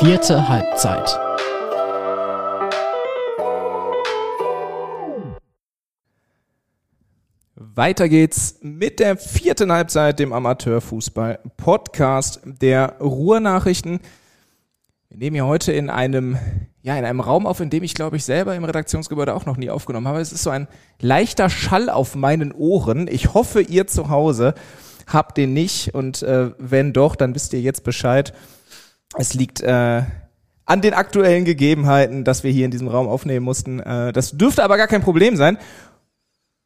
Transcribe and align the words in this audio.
Vierte 0.00 0.48
Halbzeit. 0.48 1.20
Weiter 7.54 8.08
geht's 8.08 8.58
mit 8.60 8.98
der 8.98 9.16
vierten 9.16 9.70
Halbzeit, 9.70 10.18
dem 10.18 10.32
Amateurfußball-Podcast 10.32 12.40
der 12.44 12.96
Ruhrnachrichten. 13.00 14.00
Wir 15.10 15.18
nehmen 15.18 15.34
hier 15.34 15.46
heute 15.46 15.72
in 15.72 15.90
einem, 15.90 16.38
ja, 16.82 16.98
in 16.98 17.04
einem 17.04 17.20
Raum 17.20 17.46
auf, 17.46 17.60
in 17.60 17.70
dem 17.70 17.84
ich, 17.84 17.94
glaube 17.94 18.16
ich, 18.16 18.24
selber 18.24 18.56
im 18.56 18.64
Redaktionsgebäude 18.64 19.32
auch 19.32 19.46
noch 19.46 19.56
nie 19.56 19.70
aufgenommen 19.70 20.08
habe. 20.08 20.20
Es 20.20 20.32
ist 20.32 20.42
so 20.42 20.50
ein 20.50 20.66
leichter 21.00 21.48
Schall 21.48 21.88
auf 21.88 22.16
meinen 22.16 22.50
Ohren. 22.50 23.06
Ich 23.06 23.32
hoffe, 23.32 23.60
ihr 23.60 23.86
zu 23.86 24.08
Hause 24.08 24.54
habt 25.06 25.36
den 25.36 25.52
nicht 25.52 25.94
und 25.94 26.22
äh, 26.22 26.50
wenn 26.58 26.92
doch, 26.92 27.14
dann 27.14 27.36
wisst 27.36 27.52
ihr 27.52 27.60
jetzt 27.60 27.84
Bescheid. 27.84 28.32
Es 29.16 29.34
liegt 29.34 29.60
äh, 29.60 30.02
an 30.66 30.80
den 30.80 30.94
aktuellen 30.94 31.44
Gegebenheiten, 31.44 32.24
dass 32.24 32.42
wir 32.42 32.50
hier 32.50 32.64
in 32.64 32.70
diesem 32.70 32.88
Raum 32.88 33.08
aufnehmen 33.08 33.44
mussten. 33.44 33.80
Äh, 33.80 34.12
das 34.12 34.32
dürfte 34.32 34.64
aber 34.64 34.76
gar 34.76 34.88
kein 34.88 35.02
Problem 35.02 35.36
sein. 35.36 35.58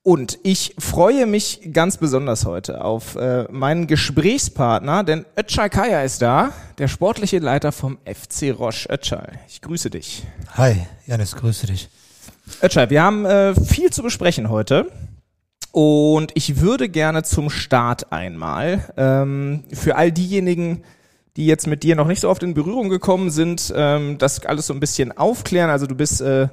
Und 0.03 0.39
ich 0.43 0.75
freue 0.79 1.27
mich 1.27 1.61
ganz 1.73 1.99
besonders 1.99 2.47
heute 2.47 2.83
auf 2.83 3.17
äh, 3.17 3.45
meinen 3.51 3.87
Gesprächspartner, 3.87 5.05
denn 5.05 5.27
Ötschal 5.37 5.69
Kaya 5.69 6.03
ist 6.03 6.23
da, 6.23 6.53
der 6.79 6.89
sportliche 6.89 7.41
Leiter 7.41 7.73
vom 7.73 7.99
FC 8.07 8.59
Roche. 8.59 8.89
Ötschal, 8.89 9.33
ich 9.49 9.61
grüße 9.61 9.91
dich. 9.91 10.25
Hi, 10.55 10.87
Janis, 11.07 11.37
grüße 11.37 11.67
dich. 11.67 11.91
Ötschal, 12.63 12.89
wir 12.89 13.03
haben 13.03 13.27
äh, 13.27 13.55
viel 13.55 13.91
zu 13.91 14.03
besprechen 14.03 14.49
heute. 14.49 14.91
Und 15.73 16.33
ich 16.35 16.61
würde 16.61 16.89
gerne 16.89 17.23
zum 17.25 17.51
Start 17.51 18.11
einmal 18.11 18.89
ähm, 18.97 19.65
für 19.73 19.97
all 19.97 20.11
diejenigen, 20.11 20.85
die 21.39 21.47
jetzt 21.47 21.69
mit 21.69 21.85
dir 21.85 21.95
noch 21.95 22.09
nicht 22.09 22.21
so 22.21 22.29
oft 22.29 22.43
in 22.43 22.53
Berührung 22.53 22.89
gekommen 22.89 23.31
sind, 23.31 23.73
ähm, 23.75 24.19
das 24.19 24.45
alles 24.45 24.67
so 24.67 24.75
ein 24.75 24.81
bisschen 24.81 25.17
aufklären. 25.17 25.71
Also 25.71 25.87
du 25.87 25.95
bist 25.95 26.21
äh, 26.21 26.49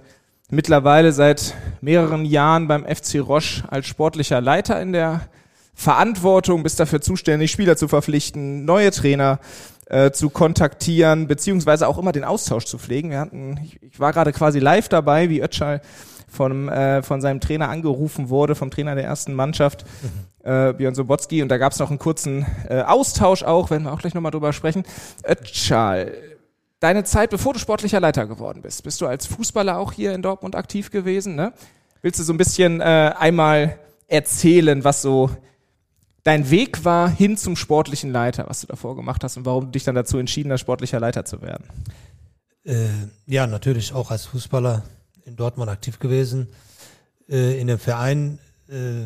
mittlerweile 0.52 1.12
seit 1.12 1.56
mehreren 1.82 2.24
Jahren 2.24 2.68
beim 2.68 2.86
FC 2.86 3.16
Roche 3.16 3.64
als 3.68 3.88
sportlicher 3.88 4.42
Leiter 4.42 4.80
in 4.80 4.94
der 4.94 5.22
Verantwortung, 5.74 6.62
bist 6.62 6.80
dafür 6.80 7.02
zuständig, 7.02 7.50
Spieler 7.50 7.76
zu 7.78 7.88
verpflichten, 7.88 8.64
neue 8.64 8.92
Trainer 8.92 9.40
äh, 9.88 10.12
zu 10.12 10.30
kontaktieren, 10.30 11.28
beziehungsweise 11.28 11.88
auch 11.88 11.98
immer 11.98 12.12
den 12.12 12.24
Austausch 12.24 12.66
zu 12.66 12.78
pflegen. 12.78 13.10
Wir 13.10 13.20
hatten, 13.20 13.60
ich, 13.66 13.82
ich 13.82 14.00
war 14.00 14.14
gerade 14.14 14.34
quasi 14.34 14.60
live 14.60 14.88
dabei, 14.88 15.30
wie 15.30 15.42
Ötschal 15.42 15.82
von, 16.36 16.70
äh, 16.70 17.02
von 17.02 17.22
seinem 17.22 17.40
Trainer 17.40 17.70
angerufen 17.70 18.30
wurde, 18.30 18.56
vom 18.56 18.70
Trainer 18.70 18.96
der 18.96 19.06
ersten 19.06 19.34
Mannschaft, 19.34 19.86
mhm. 20.02 20.50
äh, 20.50 20.74
Björn 20.74 20.94
Sobotzki. 20.94 21.42
Und 21.42 21.50
da 21.50 21.58
gab 21.58 21.74
es 21.74 21.80
noch 21.80 21.90
einen 21.90 22.00
kurzen 22.00 22.46
äh, 22.70 22.82
Austausch 22.82 23.44
auch, 23.44 23.72
werden 23.72 23.84
wir 23.84 23.94
auch 23.94 24.00
gleich 24.00 24.14
nochmal 24.14 24.32
drüber 24.32 24.54
sprechen. 24.54 24.84
Ötschal, 25.24 26.14
deine 26.80 27.04
Zeit, 27.04 27.32
bevor 27.32 27.54
du 27.54 27.60
sportlicher 27.60 28.00
Leiter 28.00 28.28
geworden 28.28 28.62
bist, 28.62 28.84
bist 28.84 29.02
du 29.02 29.08
als 29.08 29.26
Fußballer 29.26 29.78
auch 29.78 29.92
hier 29.94 30.14
in 30.14 30.22
Dortmund 30.22 30.56
aktiv 30.56 30.92
gewesen. 30.92 31.36
Ne? 31.36 31.54
Willst 32.02 32.20
du 32.20 32.24
so 32.24 32.34
ein 32.34 32.38
bisschen 32.38 32.82
äh, 32.82 33.14
einmal 33.18 33.80
erzählen, 34.08 34.84
was 34.84 35.02
so 35.02 35.30
dein 36.24 36.50
Weg 36.50 36.84
war 36.86 37.10
hin 37.10 37.38
zum 37.38 37.56
sportlichen 37.56 38.12
Leiter, 38.12 38.46
was 38.48 38.62
du 38.62 38.68
davor 38.68 38.96
gemacht 38.96 39.24
hast 39.24 39.38
und 39.38 39.46
warum 39.46 39.66
du 39.66 39.72
dich 39.72 39.84
dann 39.84 39.96
dazu 39.96 40.18
entschieden 40.18 40.52
hast, 40.52 40.62
sportlicher 40.62 41.00
Leiter 41.00 41.26
zu 41.26 41.42
werden? 41.42 41.66
Äh, 42.66 42.88
ja, 43.28 43.48
natürlich 43.48 43.94
auch 43.94 44.12
als 44.12 44.26
Fußballer 44.26 44.84
in 45.26 45.36
Dortmund 45.36 45.70
aktiv 45.70 46.00
gewesen. 46.00 46.48
Äh, 47.28 47.60
in 47.60 47.68
dem 47.68 47.80
Verein, 47.80 48.40
äh, 48.70 49.06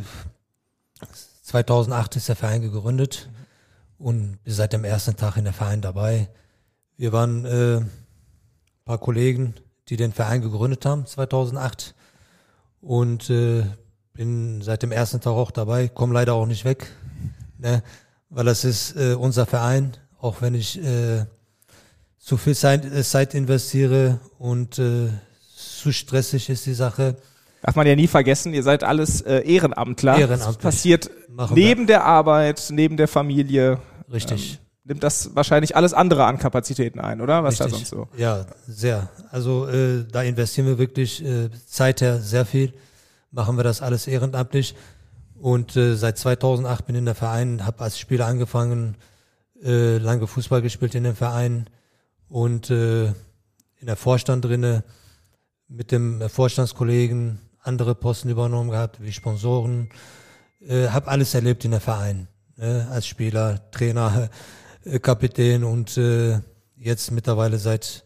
2008 1.44 2.18
ist 2.18 2.30
der 2.30 2.36
Verein 2.36 2.62
gegründet 2.62 3.30
mhm. 3.30 4.06
und 4.06 4.44
bin 4.44 4.54
seit 4.54 4.74
dem 4.74 4.84
ersten 4.84 5.16
Tag 5.16 5.38
in 5.38 5.46
der 5.46 5.54
Verein 5.54 5.82
dabei. 5.82 6.30
Wir 6.98 7.12
waren 7.14 7.46
äh, 7.46 7.78
ein 7.78 7.90
paar 8.86 8.98
Kollegen, 8.98 9.56
die 9.88 9.98
den 9.98 10.12
Verein 10.12 10.42
gegründet 10.42 10.86
haben, 10.86 11.06
2008. 11.06 11.96
Und 12.82 13.30
äh, 13.30 13.64
bin 14.14 14.62
seit 14.62 14.84
dem 14.84 14.92
ersten 14.92 15.22
Tag 15.22 15.32
auch 15.32 15.52
dabei, 15.52 15.88
komme 15.88 16.14
leider 16.14 16.34
auch 16.34 16.46
nicht 16.46 16.66
weg, 16.66 16.92
ne? 17.58 17.84
weil 18.30 18.46
das 18.46 18.66
ist 18.66 18.96
äh, 18.96 19.14
unser 19.14 19.46
Verein, 19.46 19.96
auch 20.20 20.42
wenn 20.42 20.56
ich 20.56 20.82
äh, 20.84 21.26
zu 22.18 22.38
viel 22.38 22.56
Zeit, 22.56 22.86
äh, 22.86 23.04
Zeit 23.04 23.34
investiere 23.34 24.20
und 24.38 24.78
äh, 24.78 25.10
zu 25.80 25.92
stressig 25.92 26.50
ist 26.50 26.66
die 26.66 26.74
Sache. 26.74 27.16
Darf 27.62 27.76
man 27.76 27.88
ja 27.88 27.96
nie 27.96 28.08
vergessen, 28.08 28.54
ihr 28.54 28.64
seid 28.64 28.84
alles 28.84 29.22
äh, 29.22 29.40
Ehrenamtler. 29.40 30.18
Ehrenamtlich. 30.18 30.46
Das 30.46 30.58
passiert 30.58 31.12
Machen 31.30 31.56
neben 31.56 31.82
wir. 31.82 31.88
der 31.88 32.06
Arbeit, 32.06 32.68
neben 32.72 32.96
der 32.96 33.08
Familie. 33.08 33.80
Richtig. 34.12 34.54
Ähm, 34.54 34.58
nimmt 34.86 35.04
das 35.04 35.36
wahrscheinlich 35.36 35.76
alles 35.76 35.94
andere 35.94 36.26
an 36.26 36.40
Kapazitäten 36.40 37.00
ein, 37.00 37.22
oder? 37.22 37.44
Was 37.44 37.56
Richtig. 37.56 37.66
da 37.72 37.78
sonst 37.78 37.90
so? 37.90 38.08
Ja, 38.18 38.46
sehr. 38.68 39.10
Also 39.30 39.68
äh, 39.68 40.06
da 40.10 40.24
investieren 40.24 40.68
wir 40.68 40.78
wirklich 40.78 41.24
äh, 41.24 41.50
seither 41.66 42.20
sehr 42.20 42.46
viel. 42.46 42.74
Machen 43.32 43.58
wir 43.58 43.64
das 43.64 43.82
alles 43.82 44.08
ehrenamtlich. 44.08 44.76
Und 45.40 45.76
äh, 45.76 45.96
seit 45.96 46.18
2008 46.18 46.86
bin 46.86 46.96
ich 46.96 47.00
in 47.00 47.06
der 47.06 47.16
Verein, 47.16 47.66
habe 47.66 47.82
als 47.84 48.00
Spieler 48.00 48.26
angefangen, 48.26 48.96
äh, 49.64 49.98
lange 49.98 50.28
Fußball 50.28 50.62
gespielt 50.62 50.96
in 50.96 51.04
dem 51.04 51.16
Verein 51.16 51.70
und 52.30 52.70
äh, 52.70 53.08
in 53.08 53.86
der 53.86 53.96
Vorstand 53.96 54.46
drinne 54.46 54.84
mit 55.70 55.92
dem 55.92 56.28
Vorstandskollegen 56.30 57.40
andere 57.62 57.96
Posten 57.96 58.30
übernommen 58.30 58.72
gehabt, 58.72 59.02
wie 59.02 59.12
Sponsoren. 59.12 59.90
Äh, 60.60 60.88
habe 60.88 61.08
alles 61.08 61.34
erlebt 61.36 61.64
in 61.64 61.72
der 61.72 61.80
Verein, 61.80 62.28
äh, 62.58 62.66
als 62.66 63.08
Spieler, 63.08 63.72
Trainer, 63.72 64.30
äh, 64.84 65.00
Kapitän 65.00 65.64
und 65.64 65.96
äh, 65.98 66.40
jetzt 66.76 67.12
mittlerweile 67.12 67.58
seit 67.58 68.04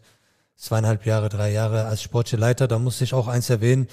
zweieinhalb 0.56 1.04
Jahre, 1.06 1.28
drei 1.30 1.50
Jahre 1.52 1.86
als 1.86 2.02
sportliche 2.02 2.36
Leiter. 2.36 2.68
Da 2.68 2.78
muss 2.78 3.00
ich 3.00 3.14
auch 3.14 3.26
eins 3.26 3.50
erwähnen. 3.50 3.88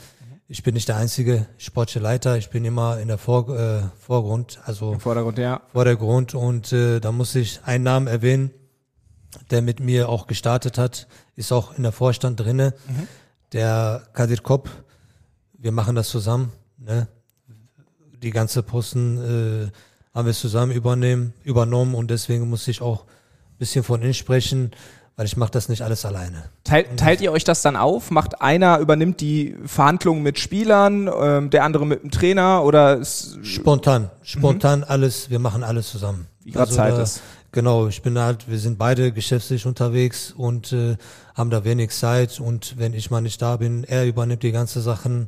Ich 0.48 0.64
bin 0.64 0.74
nicht 0.74 0.90
der 0.90 0.98
einzige 0.98 1.48
sportliche 1.58 2.00
Leiter. 2.00 2.38
Ich 2.38 2.50
bin 2.50 2.66
immer 2.66 3.00
in 3.00 3.08
der 3.08 3.18
Vor 3.18 3.50
äh, 3.50 3.84
Vorgrund, 4.00 4.60
also 4.66 4.92
Im 4.94 5.00
Vordergrund, 5.00 5.38
ja. 5.38 5.62
Vordergrund. 5.72 6.36
Und 6.36 6.74
äh, 6.74 7.00
da 7.00 7.12
muss 7.14 7.34
ich 7.36 7.62
einen 7.64 7.86
Namen 7.86 8.08
erwähnen, 8.08 8.52
der 9.50 9.62
mit 9.62 9.80
mir 9.80 10.10
auch 10.10 10.28
gestartet 10.28 10.78
hat, 10.78 11.08
ist 11.36 11.54
auch 11.54 11.78
in 11.78 11.84
der 11.84 11.94
Vorstand 11.94 12.40
drinne. 12.40 12.74
Mhm. 12.88 13.08
Der 13.54 14.04
Kadir 14.14 14.38
Kopp. 14.38 14.70
Wir 15.58 15.72
machen 15.72 15.96
das 15.96 16.10
zusammen. 16.10 16.52
Ne? 16.78 17.08
Die 18.22 18.32
ganze 18.32 18.64
Posten 18.64 19.18
äh, 19.18 19.72
haben 20.14 20.26
wir 20.26 20.34
zusammen 20.34 20.72
übernehmen, 20.72 21.34
übernommen 21.44 21.96
und 21.96 22.12
deswegen 22.12 22.50
muss 22.50 22.68
ich 22.68 22.82
auch 22.82 23.04
ein 23.04 23.58
bisschen 23.58 23.84
von 23.84 24.02
innen 24.02 24.14
sprechen, 24.14 24.72
weil 25.16 25.26
ich 25.26 25.38
mache 25.38 25.52
das 25.52 25.70
nicht 25.70 25.82
alles 25.82 26.06
alleine. 26.06 26.46
Teilt, 26.64 26.98
teilt 26.98 27.22
ihr 27.22 27.32
euch 27.32 27.44
das 27.44 27.62
dann 27.62 27.76
auf? 27.76 28.10
Macht 28.10 28.42
einer 28.42 28.80
übernimmt 28.80 29.22
die 29.22 29.56
Verhandlungen 29.66 30.24
mit 30.24 30.40
Spielern, 30.40 31.10
ähm, 31.14 31.50
der 31.50 31.64
andere 31.64 31.86
mit 31.86 32.04
dem 32.04 32.12
Trainer 32.12 32.64
oder 32.64 33.04
spontan, 33.04 34.10
spontan 34.24 34.80
mhm. 34.80 34.86
alles. 34.88 35.30
Wir 35.30 35.40
machen 35.40 35.64
alles 35.64 35.90
zusammen. 35.90 36.28
Wie 36.44 36.52
gerade 36.52 36.70
also 36.70 36.76
Zeit 36.76 36.94
da, 36.94 37.02
ist. 37.04 37.22
Genau, 37.54 37.88
ich 37.88 38.02
bin 38.02 38.18
halt, 38.18 38.50
wir 38.50 38.58
sind 38.58 38.78
beide 38.78 39.12
geschäftlich 39.12 39.66
unterwegs 39.66 40.32
und 40.32 40.72
äh, 40.72 40.96
haben 41.36 41.50
da 41.50 41.66
wenig 41.66 41.92
Zeit 41.92 42.40
und 42.40 42.78
wenn 42.78 42.94
ich 42.94 43.12
mal 43.12 43.20
nicht 43.20 43.42
da 43.42 43.58
bin, 43.58 43.84
er 43.84 44.06
übernimmt 44.06 44.44
die 44.44 44.54
ganze 44.54 44.80
Sachen 44.80 45.28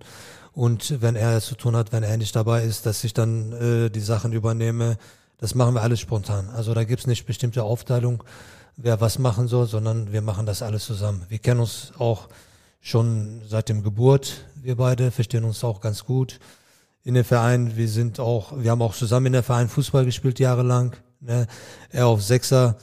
und 0.54 1.02
wenn 1.02 1.18
er 1.18 1.42
zu 1.42 1.56
tun 1.56 1.76
hat, 1.76 1.92
wenn 1.92 2.04
er 2.04 2.16
nicht 2.16 2.34
dabei 2.34 2.64
ist, 2.64 2.86
dass 2.86 3.04
ich 3.04 3.14
dann 3.14 3.52
äh, 3.52 3.90
die 3.90 4.00
Sachen 4.00 4.32
übernehme. 4.32 4.98
Das 5.38 5.54
machen 5.54 5.76
wir 5.76 5.82
alles 5.82 6.00
spontan. 6.00 6.50
Also 6.50 6.74
da 6.74 6.86
gibt's 6.86 7.08
nicht 7.08 7.26
bestimmte 7.26 7.64
Aufteilung, 7.64 8.24
wer 8.78 9.02
was 9.02 9.20
machen 9.20 9.50
soll, 9.50 9.68
sondern 9.68 10.14
wir 10.14 10.22
machen 10.22 10.46
das 10.46 10.62
alles 10.62 10.86
zusammen. 10.86 11.26
Wir 11.28 11.40
kennen 11.40 11.60
uns 11.60 11.92
auch 11.98 12.30
schon 12.80 13.42
seit 13.46 13.68
dem 13.68 13.84
Geburt, 13.84 14.46
wir 14.56 14.78
beide, 14.78 15.12
verstehen 15.12 15.44
uns 15.44 15.62
auch 15.66 15.82
ganz 15.82 16.06
gut 16.06 16.40
in 17.04 17.16
den 17.16 17.26
Verein. 17.26 17.76
Wir 17.76 17.90
sind 17.90 18.22
auch, 18.22 18.54
wir 18.58 18.72
haben 18.72 18.82
auch 18.82 18.96
zusammen 18.96 19.26
in 19.26 19.34
der 19.34 19.44
Verein 19.44 19.68
Fußball 19.68 20.06
gespielt 20.06 20.40
jahrelang. 20.40 20.96
Ne? 21.24 21.48
Er 21.90 22.08
auf 22.08 22.22
Sechser, 22.22 22.78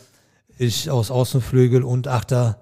ich 0.58 0.90
aus 0.90 1.10
Außenflügel 1.10 1.84
und 1.84 2.08
Achter 2.08 2.58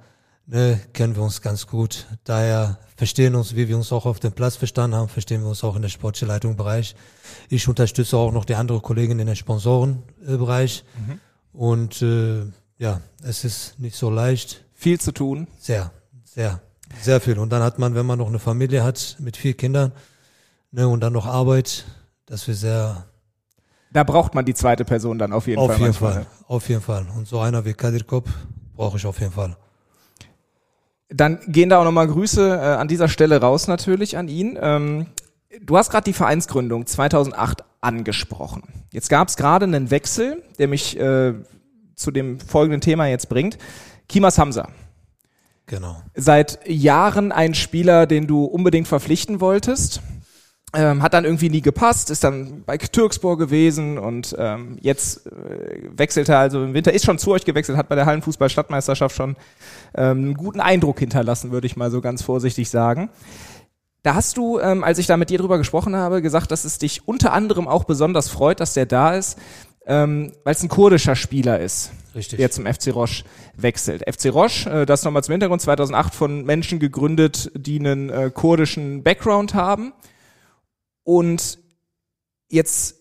ne, 0.47 0.81
kennen 0.93 1.15
wir 1.15 1.23
uns 1.23 1.41
ganz 1.41 1.67
gut. 1.67 2.07
Daher 2.25 2.79
verstehen 2.97 3.35
uns, 3.35 3.55
wie 3.55 3.69
wir 3.69 3.77
uns 3.77 3.93
auch 3.93 4.07
auf 4.07 4.19
dem 4.19 4.33
Platz 4.33 4.57
verstanden 4.57 4.97
haben, 4.97 5.09
verstehen 5.09 5.43
wir 5.43 5.49
uns 5.49 5.63
auch 5.63 5.77
in 5.77 5.83
der 5.83 5.89
sportlichen 5.89 6.29
Leitungsbereich. 6.29 6.97
Ich 7.49 7.69
unterstütze 7.69 8.17
auch 8.17 8.33
noch 8.33 8.45
die 8.45 8.55
andere 8.55 8.81
Kollegin 8.81 9.19
in 9.19 9.27
der 9.27 9.35
Sponsorenbereich. 9.37 10.85
Mhm. 10.97 11.21
Und 11.53 12.03
äh, 12.03 12.47
ja, 12.79 13.01
es 13.23 13.45
ist 13.45 13.79
nicht 13.79 13.97
so 13.97 14.11
leicht. 14.11 14.65
Viel 14.75 15.01
zu 15.01 15.13
tun. 15.13 15.49
Sehr, 15.59 15.93
sehr, 16.25 16.61
sehr 17.01 17.21
viel. 17.21 17.39
Und 17.39 17.51
dann 17.51 17.63
hat 17.63 17.79
man, 17.79 17.95
wenn 17.95 18.07
man 18.07 18.19
noch 18.19 18.29
eine 18.29 18.39
Familie 18.39 18.85
hat 18.85 19.17
mit 19.19 19.37
vier 19.37 19.55
Kindern 19.55 19.93
ne, 20.71 20.89
und 20.89 21.01
dann 21.01 21.13
noch 21.13 21.27
Arbeit, 21.27 21.85
dass 22.27 22.47
wir 22.47 22.55
sehr 22.55 23.08
da 23.93 24.05
braucht 24.05 24.35
man 24.35 24.45
die 24.45 24.55
zweite 24.55 24.85
Person 24.85 25.19
dann 25.19 25.33
auf 25.33 25.47
jeden 25.47 25.61
auf 25.61 25.67
Fall. 25.67 25.75
Auf 25.75 25.81
jeden 25.81 25.91
manchmal. 25.91 26.13
Fall, 26.13 26.27
auf 26.49 26.69
jeden 26.69 26.81
Fall. 26.81 27.07
Und 27.17 27.27
so 27.27 27.41
einer 27.41 27.65
wie 27.65 27.75
Kadir 27.75 28.05
Kop 28.05 28.29
brauche 28.77 28.97
ich 28.97 29.07
auf 29.07 29.19
jeden 29.21 29.33
Fall. 29.33 29.57
Dann 31.11 31.39
gehen 31.47 31.71
da 31.71 31.81
auch 31.81 31.85
nochmal 31.85 32.07
Grüße 32.07 32.49
äh, 32.49 32.77
an 32.77 32.89
dieser 32.89 33.09
Stelle 33.09 33.41
raus 33.41 33.67
natürlich 33.67 34.19
an 34.19 34.29
ihn. 34.29 34.59
Ähm, 34.61 35.07
du 35.63 35.77
hast 35.79 35.91
gerade 35.91 36.05
die 36.05 36.13
Vereinsgründung 36.13 36.87
2008 36.87 37.65
angesprochen. 37.81 38.63
Jetzt 38.93 39.09
gab 39.09 39.29
es 39.29 39.37
gerade 39.37 39.65
einen 39.65 39.91
Wechsel, 39.91 40.43
der 40.59 40.69
mich 40.69 40.99
äh, 40.99 41.35
zu 41.95 42.11
dem 42.11 42.41
folgenden 42.41 42.83
Thema 42.83 43.07
jetzt 43.07 43.29
bringt. 43.29 43.57
Kimas 44.09 44.39
Hamza 44.39 44.69
Genau. 45.69 46.03
Seit 46.15 46.59
Jahren 46.67 47.31
ein 47.31 47.55
Spieler, 47.55 48.07
den 48.07 48.27
du 48.27 48.45
unbedingt 48.45 48.89
verpflichten 48.89 49.41
wolltest. 49.41 50.01
Ähm, 50.75 51.03
hat 51.03 51.15
dann 51.15 51.25
irgendwie 51.25 51.49
nie 51.49 51.63
gepasst, 51.63 52.11
ist 52.11 52.25
dann 52.25 52.63
bei 52.67 52.77
Türkspor 52.77 53.39
gewesen 53.39 53.97
und 53.97 54.37
ähm, 54.39 54.77
jetzt 54.83 55.27
äh, 55.27 55.89
wechselt 55.97 56.29
er 56.29 56.41
also 56.41 56.63
im 56.63 56.75
Winter, 56.75 56.93
ist 56.93 57.07
schon 57.07 57.19
zu 57.19 57.33
euch 57.33 57.47
gewechselt, 57.47 57.79
hat 57.79 57.89
bei 57.89 57.95
der 57.95 58.05
Hallenfußball-Stadtmeisterschaft 58.05 59.17
schon 59.17 59.37
ähm, 59.95 60.19
einen 60.19 60.35
guten 60.35 60.61
Eindruck 60.61 60.99
hinterlassen, 60.99 61.53
würde 61.53 61.67
ich 61.67 61.77
mal 61.77 61.91
so 61.91 62.03
ganz 62.03 62.21
vorsichtig 62.21 62.69
sagen. 62.69 63.09
Da 64.03 64.15
hast 64.15 64.37
du, 64.37 64.59
ähm, 64.61 64.85
als 64.85 64.99
ich 64.99 65.07
da 65.07 65.17
mit 65.17 65.31
dir 65.31 65.39
drüber 65.39 65.57
gesprochen 65.57 65.97
habe, 65.97 66.21
gesagt, 66.21 66.51
dass 66.51 66.67
es 66.67 66.77
dich 66.77 67.09
unter 67.09 67.33
anderem 67.33 67.67
auch 67.67 67.85
besonders 67.85 68.29
freut, 68.29 68.61
dass 68.61 68.75
der 68.75 68.85
da 68.85 69.15
ist, 69.15 69.39
ähm, 69.87 70.33
weil 70.45 70.55
es 70.55 70.63
ein 70.63 70.69
kurdischer 70.69 71.17
Spieler 71.17 71.61
ist, 71.61 71.93
Richtig. 72.15 72.39
der 72.39 72.51
zum 72.51 72.67
FC 72.67 72.95
Roche 72.95 73.25
wechselt. 73.57 74.03
FC 74.07 74.27
Roche, 74.33 74.69
äh, 74.71 74.87
das 74.87 75.03
nochmal 75.03 75.25
zum 75.25 75.33
Hintergrund, 75.33 75.63
2008 75.63 76.15
von 76.15 76.45
Menschen 76.45 76.79
gegründet, 76.79 77.51
die 77.57 77.79
einen 77.79 78.11
äh, 78.11 78.31
kurdischen 78.33 79.03
Background 79.03 79.55
haben. 79.55 79.95
Und 81.09 81.59
jetzt 82.51 82.97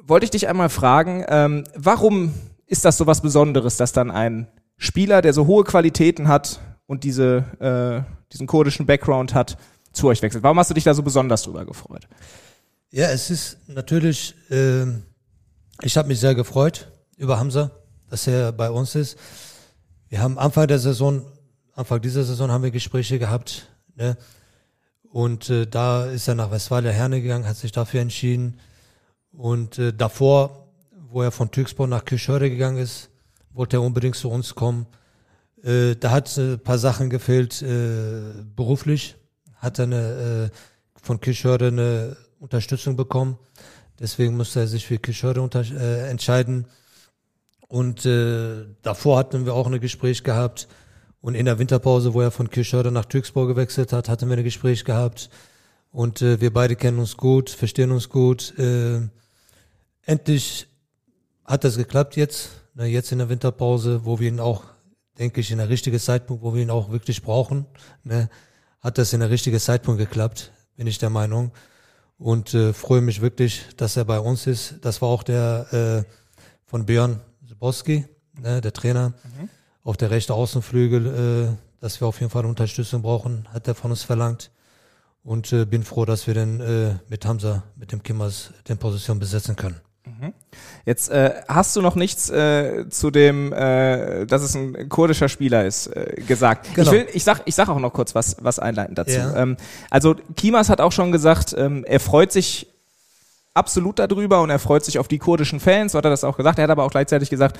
wollte 0.00 0.22
ich 0.22 0.30
dich 0.30 0.46
einmal 0.46 0.68
fragen, 0.68 1.24
ähm, 1.26 1.64
warum 1.74 2.32
ist 2.64 2.84
das 2.84 2.96
so 2.96 3.08
was 3.08 3.22
Besonderes, 3.22 3.76
dass 3.76 3.90
dann 3.90 4.12
ein 4.12 4.46
Spieler, 4.76 5.20
der 5.20 5.32
so 5.32 5.48
hohe 5.48 5.64
Qualitäten 5.64 6.28
hat 6.28 6.60
und 6.86 7.02
diese, 7.02 7.44
äh, 7.58 8.08
diesen 8.32 8.46
kurdischen 8.46 8.86
Background 8.86 9.34
hat, 9.34 9.58
zu 9.92 10.06
euch 10.06 10.22
wechselt? 10.22 10.44
Warum 10.44 10.60
hast 10.60 10.70
du 10.70 10.74
dich 10.74 10.84
da 10.84 10.94
so 10.94 11.02
besonders 11.02 11.42
drüber 11.42 11.64
gefreut? 11.64 12.06
Ja, 12.90 13.08
es 13.08 13.30
ist 13.30 13.58
natürlich, 13.66 14.36
äh, 14.50 14.84
ich 15.82 15.96
habe 15.96 16.06
mich 16.06 16.20
sehr 16.20 16.36
gefreut 16.36 16.92
über 17.16 17.40
Hamza, 17.40 17.72
dass 18.10 18.28
er 18.28 18.52
bei 18.52 18.70
uns 18.70 18.94
ist. 18.94 19.18
Wir 20.08 20.22
haben 20.22 20.38
Anfang 20.38 20.68
der 20.68 20.78
Saison, 20.78 21.26
Anfang 21.72 22.00
dieser 22.00 22.22
Saison 22.22 22.52
haben 22.52 22.62
wir 22.62 22.70
Gespräche 22.70 23.18
gehabt, 23.18 23.68
ne? 23.96 24.16
Und 25.14 25.48
äh, 25.48 25.64
da 25.64 26.06
ist 26.06 26.26
er 26.26 26.34
nach 26.34 26.50
Westfalia 26.50 26.90
Herne 26.90 27.22
gegangen, 27.22 27.46
hat 27.46 27.56
sich 27.56 27.70
dafür 27.70 28.00
entschieden. 28.00 28.58
Und 29.30 29.78
äh, 29.78 29.92
davor, 29.92 30.66
wo 31.08 31.22
er 31.22 31.30
von 31.30 31.52
Türkspor 31.52 31.86
nach 31.86 32.04
Kirchhörde 32.04 32.50
gegangen 32.50 32.78
ist, 32.78 33.10
wollte 33.52 33.76
er 33.76 33.82
unbedingt 33.82 34.16
zu 34.16 34.28
uns 34.28 34.56
kommen. 34.56 34.86
Äh, 35.62 35.94
da 35.94 36.10
hat 36.10 36.36
äh, 36.36 36.54
ein 36.54 36.58
paar 36.58 36.78
Sachen 36.78 37.10
gefehlt, 37.10 37.62
äh, 37.62 38.22
beruflich. 38.56 39.14
Hat 39.54 39.78
er 39.78 39.84
eine, 39.84 40.50
äh, 40.50 41.00
von 41.00 41.20
Kirchhörde 41.20 41.68
eine 41.68 42.16
Unterstützung 42.40 42.96
bekommen. 42.96 43.38
Deswegen 44.00 44.36
musste 44.36 44.58
er 44.58 44.66
sich 44.66 44.84
für 44.84 44.98
Kirchhörde 44.98 45.48
äh, 45.78 46.10
entscheiden. 46.10 46.66
Und 47.68 48.04
äh, 48.04 48.64
davor 48.82 49.18
hatten 49.18 49.46
wir 49.46 49.54
auch 49.54 49.68
ein 49.68 49.78
Gespräch 49.78 50.24
gehabt. 50.24 50.66
Und 51.24 51.36
in 51.36 51.46
der 51.46 51.58
Winterpause, 51.58 52.12
wo 52.12 52.20
er 52.20 52.30
von 52.30 52.50
Kirchhörde 52.50 52.90
nach 52.90 53.06
Türkspor 53.06 53.48
gewechselt 53.48 53.94
hat, 53.94 54.10
hatten 54.10 54.28
wir 54.28 54.36
ein 54.36 54.44
Gespräch 54.44 54.84
gehabt. 54.84 55.30
Und 55.90 56.20
äh, 56.20 56.38
wir 56.38 56.52
beide 56.52 56.76
kennen 56.76 56.98
uns 56.98 57.16
gut, 57.16 57.48
verstehen 57.48 57.92
uns 57.92 58.10
gut. 58.10 58.52
Äh, 58.58 59.00
endlich 60.02 60.66
hat 61.46 61.64
das 61.64 61.78
geklappt 61.78 62.16
jetzt, 62.16 62.50
ne, 62.74 62.84
jetzt 62.84 63.10
in 63.10 63.20
der 63.20 63.30
Winterpause, 63.30 64.04
wo 64.04 64.20
wir 64.20 64.28
ihn 64.28 64.38
auch, 64.38 64.64
denke 65.18 65.40
ich, 65.40 65.50
in 65.50 65.56
der 65.56 65.70
richtigen 65.70 65.98
Zeitpunkt, 65.98 66.42
wo 66.42 66.54
wir 66.54 66.60
ihn 66.60 66.68
auch 66.68 66.90
wirklich 66.90 67.22
brauchen, 67.22 67.64
ne, 68.02 68.28
hat 68.82 68.98
das 68.98 69.14
in 69.14 69.20
der 69.20 69.30
richtigen 69.30 69.58
Zeitpunkt 69.58 69.98
geklappt, 69.98 70.52
bin 70.76 70.86
ich 70.86 70.98
der 70.98 71.08
Meinung. 71.08 71.52
Und 72.18 72.52
äh, 72.52 72.74
freue 72.74 73.00
mich 73.00 73.22
wirklich, 73.22 73.62
dass 73.78 73.96
er 73.96 74.04
bei 74.04 74.20
uns 74.20 74.46
ist. 74.46 74.74
Das 74.82 75.00
war 75.00 75.08
auch 75.08 75.22
der 75.22 76.04
äh, 76.06 76.14
von 76.66 76.84
Björn 76.84 77.20
Zeboski, 77.48 78.04
ne, 78.38 78.60
der 78.60 78.74
Trainer, 78.74 79.14
mhm. 79.38 79.48
Auf 79.84 79.96
der 79.96 80.10
rechten 80.10 80.32
Außenflügel, 80.32 81.06
äh, 81.06 81.80
dass 81.80 82.00
wir 82.00 82.08
auf 82.08 82.20
jeden 82.20 82.30
Fall 82.30 82.46
Unterstützung 82.46 83.02
brauchen, 83.02 83.46
hat 83.52 83.68
er 83.68 83.74
von 83.74 83.90
uns 83.90 84.02
verlangt. 84.02 84.50
Und 85.22 85.52
äh, 85.52 85.64
bin 85.64 85.84
froh, 85.84 86.04
dass 86.04 86.26
wir 86.26 86.34
den 86.34 86.60
äh, 86.60 86.96
mit 87.08 87.24
Hamza, 87.24 87.62
mit 87.76 87.92
dem 87.92 88.02
Kimmers, 88.02 88.50
den 88.68 88.76
Position 88.76 89.18
besetzen 89.18 89.56
können. 89.56 89.80
Jetzt 90.84 91.10
äh, 91.10 91.32
hast 91.48 91.74
du 91.76 91.80
noch 91.80 91.94
nichts 91.94 92.28
äh, 92.28 92.88
zu 92.90 93.10
dem, 93.10 93.52
äh, 93.52 94.26
dass 94.26 94.42
es 94.42 94.54
ein 94.54 94.88
kurdischer 94.88 95.28
Spieler 95.28 95.64
ist, 95.64 95.86
äh, 95.86 96.22
gesagt. 96.26 96.74
Genau. 96.74 96.92
Ich, 96.92 96.92
will, 96.92 97.06
ich, 97.12 97.24
sag, 97.24 97.42
ich 97.46 97.54
sag 97.54 97.68
auch 97.68 97.78
noch 97.78 97.92
kurz 97.92 98.14
was, 98.14 98.36
was 98.40 98.58
einleitend 98.58 98.98
dazu. 98.98 99.16
Ja. 99.16 99.34
Ähm, 99.36 99.56
also 99.90 100.14
Kimas 100.36 100.68
hat 100.68 100.80
auch 100.80 100.92
schon 100.92 101.10
gesagt, 101.10 101.54
ähm, 101.56 101.84
er 101.84 102.00
freut 102.00 102.32
sich 102.32 102.73
absolut 103.54 103.98
darüber 103.98 104.42
und 104.42 104.50
er 104.50 104.58
freut 104.58 104.84
sich 104.84 104.98
auf 104.98 105.08
die 105.08 105.18
kurdischen 105.18 105.60
Fans, 105.60 105.92
so 105.92 105.98
hat 105.98 106.04
er 106.04 106.10
das 106.10 106.24
auch 106.24 106.36
gesagt. 106.36 106.58
Er 106.58 106.64
hat 106.64 106.70
aber 106.70 106.84
auch 106.84 106.90
gleichzeitig 106.90 107.30
gesagt, 107.30 107.58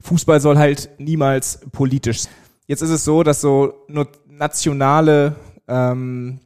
Fußball 0.00 0.40
soll 0.40 0.58
halt 0.58 0.90
niemals 0.98 1.60
politisch. 1.70 2.22
sein. 2.22 2.32
Jetzt 2.66 2.80
ist 2.80 2.90
es 2.90 3.04
so, 3.04 3.22
dass 3.22 3.42
so 3.42 3.84
nur 3.88 4.08
nationale 4.26 5.36
ähm, 5.68 6.40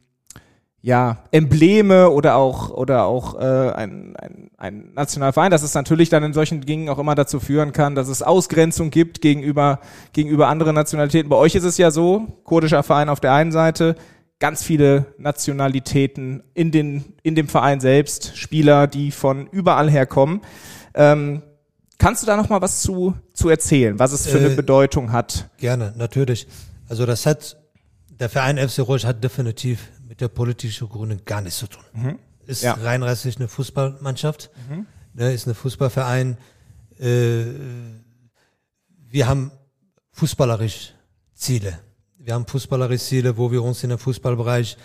ja, 0.81 1.19
Embleme 1.33 2.11
oder 2.11 2.37
auch 2.37 2.71
oder 2.71 3.05
auch 3.05 3.39
äh, 3.39 3.71
ein, 3.73 4.17
ein, 4.17 4.51
ein 4.57 4.93
nationaler 4.95 5.33
Verein, 5.33 5.51
dass 5.51 5.63
es 5.63 5.75
natürlich 5.75 6.09
dann 6.09 6.23
in 6.23 6.33
solchen 6.33 6.61
Dingen 6.61 6.89
auch 6.89 6.99
immer 6.99 7.15
dazu 7.15 7.41
führen 7.41 7.73
kann, 7.73 7.95
dass 7.95 8.09
es 8.09 8.23
Ausgrenzung 8.23 8.91
gibt 8.91 9.21
gegenüber 9.21 9.81
gegenüber 10.13 10.49
anderen 10.49 10.75
Nationalitäten. 10.75 11.29
Bei 11.29 11.37
euch 11.37 11.55
ist 11.55 11.65
es 11.65 11.79
ja 11.79 11.91
so, 11.91 12.27
kurdischer 12.45 12.83
Verein 12.83 13.09
auf 13.09 13.21
der 13.21 13.33
einen 13.33 13.53
Seite, 13.53 13.97
ganz 14.41 14.63
viele 14.63 15.07
Nationalitäten 15.19 16.43
in 16.55 16.71
den 16.71 17.15
in 17.23 17.35
dem 17.35 17.49
Verein 17.49 17.81
selbst, 17.81 18.37
Spieler, 18.37 18.87
die 18.87 19.11
von 19.11 19.47
überall 19.49 19.91
herkommen. 19.91 20.43
Ähm, 20.95 21.43
kannst 21.99 22.23
du 22.23 22.27
da 22.27 22.37
noch 22.37 22.49
mal 22.49 22.61
was 22.61 22.81
zu 22.83 23.15
zu 23.33 23.49
erzählen, 23.49 23.99
was 23.99 24.13
es 24.13 24.27
für 24.27 24.39
eine 24.39 24.53
Äh, 24.53 24.57
Bedeutung 24.57 25.13
hat? 25.13 25.49
Gerne, 25.59 25.93
natürlich. 25.97 26.47
Also 26.89 27.05
das 27.07 27.27
hat, 27.27 27.57
der 28.09 28.29
Verein 28.29 28.57
FC 28.59 28.81
Rush 28.81 29.05
hat 29.05 29.23
definitiv 29.23 29.91
mit 30.07 30.21
der 30.21 30.29
politischen 30.29 30.89
Gründung 30.89 31.21
gar 31.25 31.41
nichts 31.43 31.59
zu 31.59 31.67
tun. 31.67 32.19
Ist 32.47 32.63
Ja. 32.63 32.75
rein 32.75 33.03
rassisch 33.03 33.37
eine 33.37 33.47
Fußballmannschaft, 33.49 34.51
ne, 35.15 35.33
ist 35.33 35.47
ein 35.47 35.55
Fußballverein. 35.55 36.39
Äh, 36.99 37.45
wir 39.11 39.27
haben 39.29 39.51
fußballerisch 40.13 40.95
Ziele. 41.35 41.79
Wir 42.29 42.35
haben 42.35 42.47
fußballerisch 42.47 43.05
Ziele, 43.05 43.39
wo 43.39 43.51
wir 43.51 43.63
uns 43.63 43.83
in 43.83 43.89
den 43.89 43.99
Fußballbereich 43.99 44.77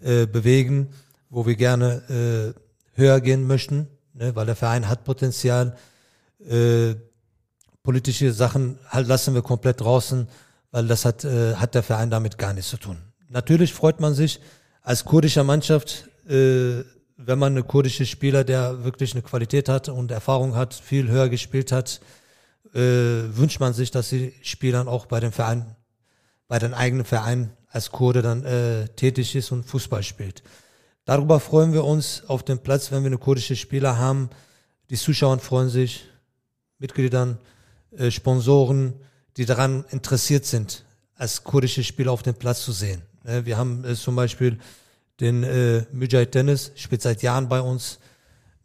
äh, 0.00 0.24
bewegen, 0.24 0.88
wo 1.28 1.44
wir 1.44 1.54
gerne 1.54 2.54
äh, 2.56 2.98
höher 2.98 3.20
gehen 3.20 3.46
möchten, 3.46 3.88
ne, 4.14 4.34
weil 4.34 4.46
der 4.46 4.56
Verein 4.56 4.88
hat 4.88 5.04
Potenzial. 5.04 5.76
Äh, 6.40 6.94
politische 7.82 8.32
Sachen 8.32 8.78
halt 8.88 9.06
lassen 9.06 9.34
wir 9.34 9.42
komplett 9.42 9.82
draußen, 9.82 10.28
weil 10.70 10.86
das 10.86 11.04
hat, 11.04 11.24
äh, 11.24 11.56
hat 11.56 11.74
der 11.74 11.82
Verein 11.82 12.08
damit 12.08 12.38
gar 12.38 12.54
nichts 12.54 12.70
zu 12.70 12.78
tun. 12.78 12.96
Natürlich 13.28 13.74
freut 13.74 14.00
man 14.00 14.14
sich 14.14 14.40
als 14.80 15.04
kurdischer 15.04 15.44
Mannschaft, 15.44 16.08
äh, 16.26 16.84
wenn 17.18 17.38
man 17.38 17.52
eine 17.52 17.64
kurdische 17.64 18.06
Spieler, 18.06 18.44
der 18.44 18.82
wirklich 18.82 19.12
eine 19.12 19.20
Qualität 19.20 19.68
hat 19.68 19.90
und 19.90 20.10
Erfahrung 20.10 20.56
hat, 20.56 20.72
viel 20.72 21.10
höher 21.10 21.28
gespielt 21.28 21.70
hat, 21.70 22.00
äh, 22.72 22.80
wünscht 22.80 23.60
man 23.60 23.74
sich, 23.74 23.90
dass 23.90 24.08
die 24.08 24.32
Spielern 24.40 24.88
auch 24.88 25.04
bei 25.04 25.20
dem 25.20 25.32
Verein, 25.32 25.76
bei 26.48 26.58
den 26.58 26.74
eigenen 26.74 27.04
Verein 27.04 27.52
als 27.70 27.92
Kurde 27.92 28.22
dann 28.22 28.44
äh, 28.44 28.88
tätig 28.88 29.36
ist 29.36 29.52
und 29.52 29.64
Fußball 29.64 30.02
spielt. 30.02 30.42
Darüber 31.04 31.40
freuen 31.40 31.72
wir 31.72 31.84
uns 31.84 32.24
auf 32.26 32.42
dem 32.42 32.58
Platz, 32.58 32.90
wenn 32.90 33.02
wir 33.02 33.08
eine 33.08 33.18
kurdische 33.18 33.56
Spieler 33.56 33.98
haben. 33.98 34.30
Die 34.90 34.96
Zuschauer 34.96 35.38
freuen 35.38 35.68
sich, 35.68 36.06
Mitgliedern, 36.78 37.38
äh, 37.96 38.10
Sponsoren, 38.10 38.94
die 39.36 39.44
daran 39.44 39.84
interessiert 39.90 40.44
sind, 40.44 40.84
als 41.14 41.44
kurdische 41.44 41.84
Spieler 41.84 42.12
auf 42.12 42.22
dem 42.22 42.34
Platz 42.34 42.62
zu 42.62 42.72
sehen. 42.72 43.02
Äh, 43.24 43.44
wir 43.44 43.56
haben 43.56 43.84
äh, 43.84 43.94
zum 43.94 44.16
Beispiel 44.16 44.58
den 45.20 45.42
äh, 45.42 45.84
Müjahid 45.92 46.34
Dennis, 46.34 46.72
spielt 46.76 47.02
seit 47.02 47.22
Jahren 47.22 47.48
bei 47.48 47.60
uns, 47.60 47.98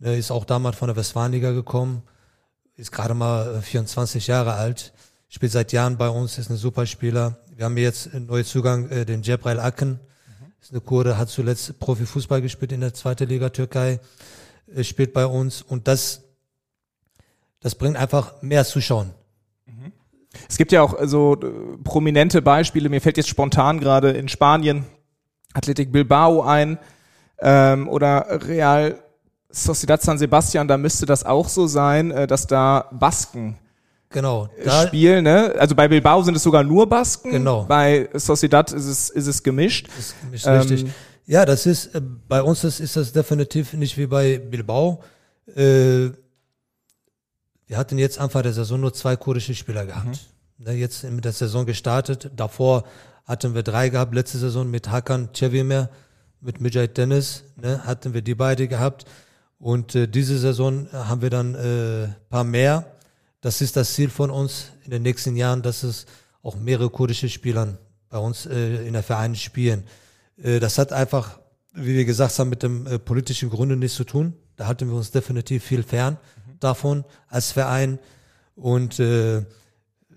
äh, 0.02 0.18
ist 0.18 0.32
auch 0.32 0.46
damals 0.46 0.78
von 0.78 0.88
der 0.88 0.96
Westfalenliga 0.96 1.52
gekommen, 1.52 2.04
ist 2.76 2.92
gerade 2.92 3.14
mal 3.14 3.58
äh, 3.58 3.62
24 3.62 4.28
Jahre 4.28 4.54
alt, 4.54 4.94
spielt 5.34 5.52
seit 5.52 5.72
Jahren 5.72 5.98
bei 5.98 6.10
uns, 6.10 6.38
ist 6.38 6.52
ein 6.52 6.58
super 6.58 6.86
Spieler. 6.86 7.40
Wir 7.56 7.66
haben 7.66 7.76
jetzt 7.78 8.14
einen 8.14 8.28
neuen 8.28 8.46
Zugang, 8.46 8.88
äh, 8.90 9.04
den 9.04 9.24
Cebrail 9.24 9.60
Akın, 9.60 10.00
ist 10.62 10.72
eine 10.72 10.80
Kurde, 10.80 11.18
hat 11.18 11.30
zuletzt 11.30 11.80
Profifußball 11.80 12.40
gespielt 12.40 12.72
in 12.72 12.82
der 12.82 12.94
zweiten 12.94 13.28
Liga 13.28 13.50
Türkei, 13.50 14.00
äh, 14.76 14.84
spielt 14.84 15.12
bei 15.12 15.26
uns 15.26 15.64
und 15.64 15.88
das 15.88 16.22
das 17.62 17.76
bringt 17.76 17.96
einfach 17.96 18.42
mehr 18.42 18.66
Zuschauer. 18.66 19.08
Es 20.50 20.58
gibt 20.58 20.72
ja 20.72 20.82
auch 20.82 20.98
so 21.04 21.36
äh, 21.36 21.78
prominente 21.84 22.42
Beispiele. 22.42 22.90
Mir 22.90 23.02
fällt 23.02 23.18
jetzt 23.18 23.30
spontan 23.30 23.80
gerade 23.80 24.12
in 24.12 24.28
Spanien 24.28 24.86
Athletic 25.54 25.92
Bilbao 25.92 26.42
ein 26.42 26.78
ähm, 27.40 27.88
oder 27.88 28.28
Real 28.48 29.00
Sociedad 29.50 30.02
San 30.02 30.18
Sebastian. 30.18 30.68
Da 30.68 30.78
müsste 30.78 31.06
das 31.06 31.24
auch 31.24 31.48
so 31.48 31.68
sein, 31.68 32.12
äh, 32.12 32.28
dass 32.28 32.48
da 32.48 32.90
Basken 32.92 33.58
Genau. 34.14 34.48
äh, 34.58 34.66
Da, 34.66 34.88
spielen. 34.88 35.26
Ne? 35.26 35.54
Also 35.58 35.76
bei 35.76 35.88
Bilbao 35.88 36.22
sind 36.24 36.36
es 36.36 36.44
sogar 36.44 36.64
nur 36.64 36.88
Basken. 36.88 37.32
Genau. 37.32 37.66
Bei 37.66 38.10
Sociedad 38.14 38.72
ist 38.72 38.86
es 38.86 39.10
ist 39.10 39.28
es 39.28 39.44
gemischt. 39.44 39.90
ist 40.00 40.16
nicht 40.32 40.46
Ähm, 40.48 40.54
richtig. 40.60 40.86
Ja, 41.26 41.46
das 41.46 41.66
ist, 41.66 41.94
äh, 41.96 42.02
bei 42.28 42.42
uns 42.42 42.64
ist, 42.64 42.80
ist 42.80 42.96
das 42.96 43.12
definitiv 43.12 43.74
nicht 43.74 43.98
wie 43.98 44.08
bei 44.08 44.38
Bilbao. 44.40 45.02
Äh, 45.56 46.10
wir 47.68 47.78
hatten 47.78 47.98
jetzt 47.98 48.20
Anfang 48.20 48.44
der 48.44 48.54
Saison 48.54 48.80
nur 48.80 48.94
zwei 48.94 49.16
kurdische 49.16 49.56
Spieler 49.56 49.86
gehabt. 49.86 50.20
Ne, 50.58 50.74
jetzt 50.74 51.04
mit 51.04 51.26
der 51.26 51.32
Saison 51.32 51.66
gestartet. 51.66 52.30
Davor 52.36 52.84
hatten 53.26 53.56
wir 53.56 53.64
drei 53.64 53.90
gehabt 53.90 54.14
letzte 54.14 54.38
Saison 54.38 54.70
mit 54.70 54.90
Hakan 54.92 55.30
Cevimer, 55.34 55.90
mit 56.42 56.62
Mijay 56.62 56.88
Dennis, 56.88 57.44
ne, 57.56 57.84
hatten 57.86 58.14
wir 58.14 58.22
die 58.22 58.36
beide 58.36 58.68
gehabt. 58.68 59.06
Und 59.60 59.96
äh, 59.96 60.08
diese 60.08 60.38
Saison 60.38 60.88
haben 60.92 61.22
wir 61.22 61.30
dann 61.30 61.56
äh, 61.56 62.10
paar 62.30 62.44
mehr. 62.44 62.86
Das 63.44 63.60
ist 63.60 63.76
das 63.76 63.94
Ziel 63.94 64.10
von 64.10 64.32
uns 64.32 64.72
in 64.86 64.92
den 64.92 65.02
nächsten 65.02 65.36
Jahren, 65.36 65.62
dass 65.62 65.84
es 65.84 66.06
auch 66.44 66.56
mehrere 66.56 66.90
kurdische 66.90 67.28
Spieler 67.28 67.78
bei 68.08 68.18
uns 68.18 68.46
äh, 68.46 68.88
in 68.88 68.94
der 68.94 69.04
Verein 69.04 69.36
spielen. 69.36 69.84
Äh, 70.42 70.62
das 70.62 70.78
hat 70.78 70.94
einfach, 70.94 71.42
wie 71.74 71.94
wir 71.94 72.06
gesagt 72.06 72.40
haben, 72.40 72.50
mit 72.50 72.64
dem 72.64 72.88
äh, 72.88 73.00
politischen 73.00 73.50
Gründen 73.50 73.80
nichts 73.80 73.98
zu 73.98 74.06
tun. 74.06 74.32
Da 74.56 74.68
halten 74.68 74.88
wir 74.88 74.96
uns 74.96 75.12
definitiv 75.12 75.66
viel 75.66 75.84
fern 75.84 76.14
mhm. 76.14 76.60
davon 76.62 77.04
als 77.28 77.52
Verein. 77.52 78.00
Und 78.56 79.02
äh, 79.02 79.44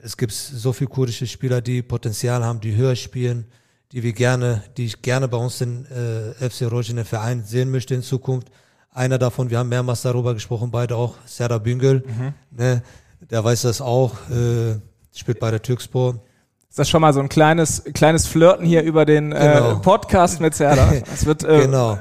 es 0.01 0.17
gibt 0.17 0.33
so 0.33 0.73
viele 0.73 0.91
kurdische 0.91 1.27
Spieler, 1.27 1.61
die 1.61 1.83
Potenzial 1.83 2.45
haben, 2.45 2.61
die 2.61 2.77
höher 2.77 2.95
spielen, 2.95 3.47
die 3.91 4.05
wir 4.05 4.13
gerne, 4.13 4.63
die 4.77 4.85
ich 4.85 5.03
gerne 5.03 5.27
bei 5.27 5.39
uns 5.39 5.61
in 5.61 5.85
äh, 5.87 6.49
FC 6.49 6.71
Rojin 6.71 7.05
Verein 7.05 7.43
sehen 7.43 7.73
möchte 7.73 7.93
in 7.97 8.03
Zukunft. 8.03 8.53
Einer 8.91 9.19
davon, 9.19 9.51
wir 9.51 9.59
haben 9.59 9.69
mehrmals 9.69 10.03
darüber 10.03 10.33
gesprochen, 10.33 10.71
beide 10.71 10.95
auch, 10.95 11.17
Serda 11.27 11.59
Büngel, 11.59 12.05
mhm. 12.07 12.35
ne, 12.57 12.83
der 13.21 13.45
weiß 13.45 13.63
das 13.63 13.81
auch, 13.81 14.15
äh, 14.31 14.77
spielt 15.15 15.41
bei 15.41 15.51
der 15.51 15.63
Türkspor. 15.63 16.21
Ist 16.69 16.79
das 16.79 16.89
schon 16.89 17.01
mal 17.01 17.13
so 17.13 17.21
ein 17.21 17.29
kleines, 17.29 17.85
kleines 17.95 18.27
Flirten 18.27 18.67
hier 18.67 18.83
über 18.83 19.05
den 19.05 19.33
äh, 19.33 19.39
genau. 19.55 19.73
äh, 19.73 19.75
Podcast 19.77 20.41
mit 20.41 20.55
Serda? 20.55 20.93
Das 21.09 21.25
wird 21.25 21.43
äh, 21.45 21.63
genau. 21.63 21.99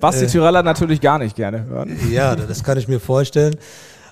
Basti 0.00 0.24
äh, 0.24 0.28
Tyraller 0.28 0.62
natürlich 0.62 1.00
gar 1.00 1.18
nicht 1.18 1.36
gerne 1.36 1.64
hören. 1.64 1.98
Ja, 2.10 2.34
das 2.34 2.64
kann 2.64 2.78
ich 2.78 2.88
mir 2.88 3.00
vorstellen. 3.00 3.56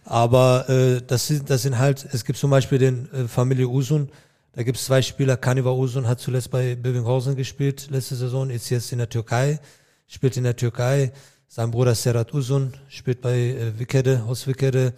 Aber 0.04 0.68
äh, 0.68 1.00
das, 1.06 1.26
sind, 1.26 1.48
das 1.48 1.62
sind 1.62 1.78
halt, 1.78 2.06
es 2.12 2.24
gibt 2.24 2.38
zum 2.38 2.50
Beispiel 2.50 2.78
den 2.78 3.08
äh, 3.12 3.28
Familie 3.28 3.68
Usun, 3.68 4.10
da 4.56 4.62
gibt 4.62 4.78
es 4.78 4.84
zwei 4.84 5.02
Spieler, 5.02 5.36
Kaniva 5.36 5.72
Usun 5.72 6.06
hat 6.06 6.20
zuletzt 6.20 6.50
bei 6.50 6.76
Bövinghausen 6.76 7.34
gespielt, 7.34 7.88
letzte 7.90 8.14
Saison, 8.14 8.50
ist 8.50 8.70
jetzt 8.70 8.92
in 8.92 8.98
der 8.98 9.08
Türkei, 9.08 9.58
spielt 10.06 10.36
in 10.36 10.44
der 10.44 10.54
Türkei. 10.54 11.12
Sein 11.48 11.72
Bruder 11.72 11.94
Serhat 11.94 12.32
Usun 12.32 12.72
spielt 12.88 13.20
bei 13.20 13.36
äh, 13.36 13.78
Wikede, 13.78 14.22
aus 14.28 14.46
Wikede. 14.46 14.92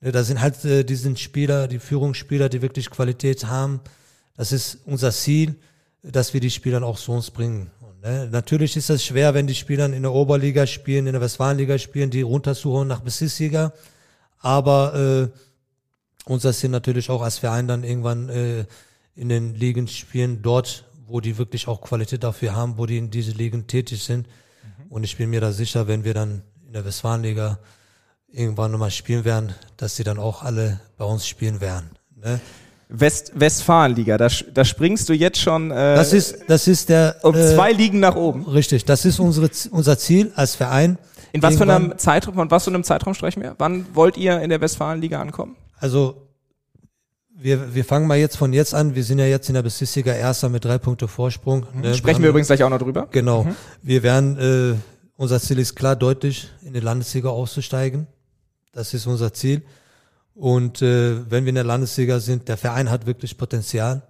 Ja, 0.00 0.12
da 0.12 0.22
sind 0.22 0.40
halt 0.40 0.64
äh, 0.64 0.84
die 0.84 0.94
sind 0.94 1.18
Spieler, 1.18 1.68
die 1.68 1.78
Führungsspieler, 1.78 2.48
die 2.48 2.62
wirklich 2.62 2.90
Qualität 2.90 3.46
haben. 3.46 3.80
Das 4.36 4.52
ist 4.52 4.78
unser 4.84 5.10
Ziel, 5.12 5.56
dass 6.02 6.34
wir 6.34 6.40
die 6.40 6.50
Spieler 6.50 6.82
auch 6.82 6.98
zu 6.98 7.12
uns 7.12 7.30
bringen. 7.30 7.70
Und, 7.80 8.02
ne, 8.02 8.28
natürlich 8.30 8.76
ist 8.76 8.90
es 8.90 9.04
schwer, 9.04 9.34
wenn 9.34 9.46
die 9.46 9.54
Spieler 9.54 9.86
in 9.86 10.02
der 10.02 10.12
Oberliga 10.12 10.66
spielen, 10.66 11.06
in 11.06 11.12
der 11.12 11.22
Westfalenliga 11.22 11.78
spielen, 11.78 12.10
die 12.10 12.22
runterzuholen 12.22 12.88
nach 12.88 13.00
Bezirksliga. 13.00 13.72
Aber 14.40 14.94
äh, 14.94 15.38
unser 16.26 16.52
Ziel 16.52 16.70
natürlich 16.70 17.08
auch 17.08 17.22
als 17.22 17.38
Verein 17.38 17.66
dann 17.66 17.82
irgendwann 17.82 18.28
äh, 18.28 18.66
in 19.14 19.28
den 19.30 19.54
Ligen 19.54 19.88
spielen, 19.88 20.42
dort, 20.42 20.84
wo 21.06 21.20
die 21.20 21.38
wirklich 21.38 21.68
auch 21.68 21.80
Qualität 21.80 22.22
dafür 22.22 22.54
haben, 22.54 22.76
wo 22.76 22.84
die 22.84 22.98
in 22.98 23.10
diese 23.10 23.32
Ligen 23.32 23.66
tätig 23.66 24.02
sind. 24.02 24.26
Mhm. 24.26 24.92
Und 24.92 25.04
ich 25.04 25.16
bin 25.16 25.30
mir 25.30 25.40
da 25.40 25.52
sicher, 25.52 25.88
wenn 25.88 26.04
wir 26.04 26.12
dann 26.12 26.42
in 26.66 26.74
der 26.74 26.84
Westfalenliga 26.84 27.58
irgendwann 28.36 28.70
nochmal 28.70 28.90
spielen 28.90 29.24
werden, 29.24 29.54
dass 29.76 29.96
sie 29.96 30.04
dann 30.04 30.18
auch 30.18 30.42
alle 30.42 30.80
bei 30.98 31.04
uns 31.04 31.26
spielen 31.26 31.60
werden. 31.60 31.90
Ne? 32.14 32.40
West 32.88 33.32
Westfalenliga, 33.34 34.16
da, 34.16 34.28
da 34.54 34.64
springst 34.64 35.08
du 35.08 35.12
jetzt 35.12 35.40
schon. 35.40 35.70
Äh, 35.70 35.96
das 35.96 36.12
ist 36.12 36.38
das 36.46 36.68
ist 36.68 36.88
der 36.88 37.16
um 37.22 37.34
äh, 37.34 37.54
zwei 37.54 37.72
Ligen 37.72 37.98
nach 37.98 38.14
oben. 38.14 38.46
Richtig, 38.46 38.84
das 38.84 39.04
ist 39.04 39.18
unsere 39.18 39.50
unser 39.70 39.98
Ziel 39.98 40.32
als 40.36 40.54
Verein. 40.54 40.98
In 41.32 41.42
was 41.42 41.56
für 41.56 41.64
einem 41.64 41.98
Zeitraum, 41.98 42.34
von 42.34 42.50
was 42.50 42.64
für 42.64 42.70
einem 42.70 42.84
Zeitraum 42.84 43.14
sprechen 43.14 43.42
wir? 43.42 43.56
Wann 43.58 43.86
wollt 43.94 44.16
ihr 44.16 44.40
in 44.40 44.50
der 44.50 44.60
Westfalenliga 44.60 45.20
ankommen? 45.20 45.56
Also 45.78 46.28
wir, 47.38 47.74
wir 47.74 47.84
fangen 47.84 48.06
mal 48.06 48.16
jetzt 48.16 48.36
von 48.36 48.52
jetzt 48.52 48.72
an. 48.72 48.94
Wir 48.94 49.04
sind 49.04 49.18
ja 49.18 49.26
jetzt 49.26 49.48
in 49.48 49.54
der 49.54 49.62
Bezirksliga 49.62 50.12
Erster 50.12 50.48
mit 50.48 50.64
drei 50.64 50.78
Punkte 50.78 51.08
Vorsprung. 51.08 51.66
Mhm. 51.74 51.80
Ne? 51.82 51.94
Sprechen 51.94 52.20
wir, 52.20 52.24
wir 52.24 52.30
übrigens 52.30 52.46
gleich 52.46 52.62
auch 52.62 52.70
noch 52.70 52.78
drüber. 52.78 53.08
Genau. 53.10 53.44
Mhm. 53.44 53.56
Wir 53.82 54.02
werden, 54.02 54.38
äh, 54.38 54.74
unser 55.16 55.40
Ziel 55.40 55.58
ist 55.58 55.74
klar, 55.74 55.96
deutlich 55.96 56.48
in 56.62 56.72
die 56.72 56.80
Landesliga 56.80 57.28
auszusteigen. 57.28 58.06
Das 58.76 58.92
ist 58.92 59.06
unser 59.06 59.32
Ziel. 59.32 59.62
Und 60.34 60.82
äh, 60.82 61.30
wenn 61.30 61.46
wir 61.46 61.48
in 61.48 61.54
der 61.54 61.64
Landesliga 61.64 62.20
sind, 62.20 62.46
der 62.46 62.58
Verein 62.58 62.90
hat 62.90 63.06
wirklich 63.06 63.38
Potenzial 63.38 64.02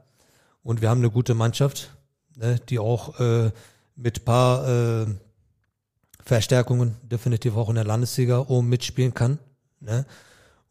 und 0.65 0.83
wir 0.83 0.91
haben 0.91 0.99
eine 0.99 1.11
gute 1.11 1.35
Mannschaft, 1.35 1.91
ne, 2.35 2.59
die 2.69 2.81
auch 2.81 3.21
äh, 3.21 3.53
mit 3.95 4.25
paar 4.25 4.69
äh, 4.69 5.07
Verstärkungen 6.25 6.97
definitiv 7.03 7.57
auch 7.57 7.69
in 7.69 7.77
der 7.77 7.85
Landesliga 7.85 8.41
oben 8.41 8.69
mitspielen 8.69 9.15
kann. 9.15 9.39
Ne? 9.79 10.05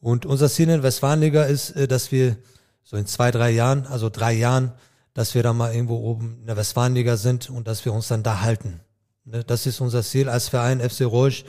Und 0.02 0.26
unser 0.26 0.50
Ziel 0.50 0.64
in 0.64 0.72
der 0.72 0.84
Westfalenliga 0.84 1.44
ist, 1.44 1.72
äh, 1.72 1.88
dass 1.88 2.12
wir 2.12 2.36
so 2.84 2.98
in 2.98 3.06
zwei, 3.06 3.32
drei 3.32 3.52
Jahren, 3.52 3.88
also 3.88 4.10
drei 4.10 4.34
Jahren, 4.34 4.74
dass 5.14 5.36
wir 5.36 5.42
da 5.42 5.54
mal 5.54 5.74
irgendwo 5.74 6.00
oben 6.00 6.40
in 6.42 6.48
der 6.48 6.58
Westfalenliga 6.58 7.16
sind 7.16 7.50
und 7.50 7.66
dass 7.66 7.86
wir 7.86 7.94
uns 7.94 8.10
dann 8.10 8.24
da 8.24 8.42
halten. 8.42 8.82
Ne? 9.24 9.46
Das 9.46 9.66
ist 9.66 9.80
unser 9.80 10.04
Ziel 10.04 10.28
als 10.28 10.50
Verein 10.50 10.82
FC 10.82 11.04
Rouge. 11.06 11.46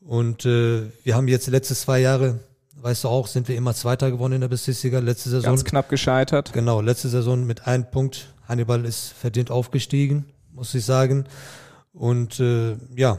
Und 0.00 0.46
äh, 0.46 0.90
wir 1.04 1.14
haben 1.14 1.28
jetzt 1.28 1.46
die 1.46 1.50
letzten 1.50 1.74
zwei 1.74 2.00
Jahre, 2.00 2.40
weißt 2.76 3.04
du 3.04 3.08
auch, 3.08 3.26
sind 3.26 3.48
wir 3.48 3.56
immer 3.56 3.74
Zweiter 3.74 4.10
geworden 4.10 4.34
in 4.34 4.40
der 4.40 4.48
Bezirksliga. 4.48 5.00
Letzte 5.00 5.30
Saison. 5.30 5.50
Ganz 5.50 5.64
knapp 5.64 5.88
gescheitert. 5.88 6.52
Genau, 6.52 6.80
letzte 6.80 7.08
Saison 7.08 7.46
mit 7.46 7.66
einem 7.66 7.90
Punkt. 7.90 8.32
Hannibal 8.46 8.84
ist 8.84 9.12
verdient 9.12 9.50
aufgestiegen, 9.50 10.24
muss 10.52 10.74
ich 10.74 10.84
sagen. 10.84 11.26
Und 11.92 12.40
äh, 12.40 12.76
ja, 12.96 13.18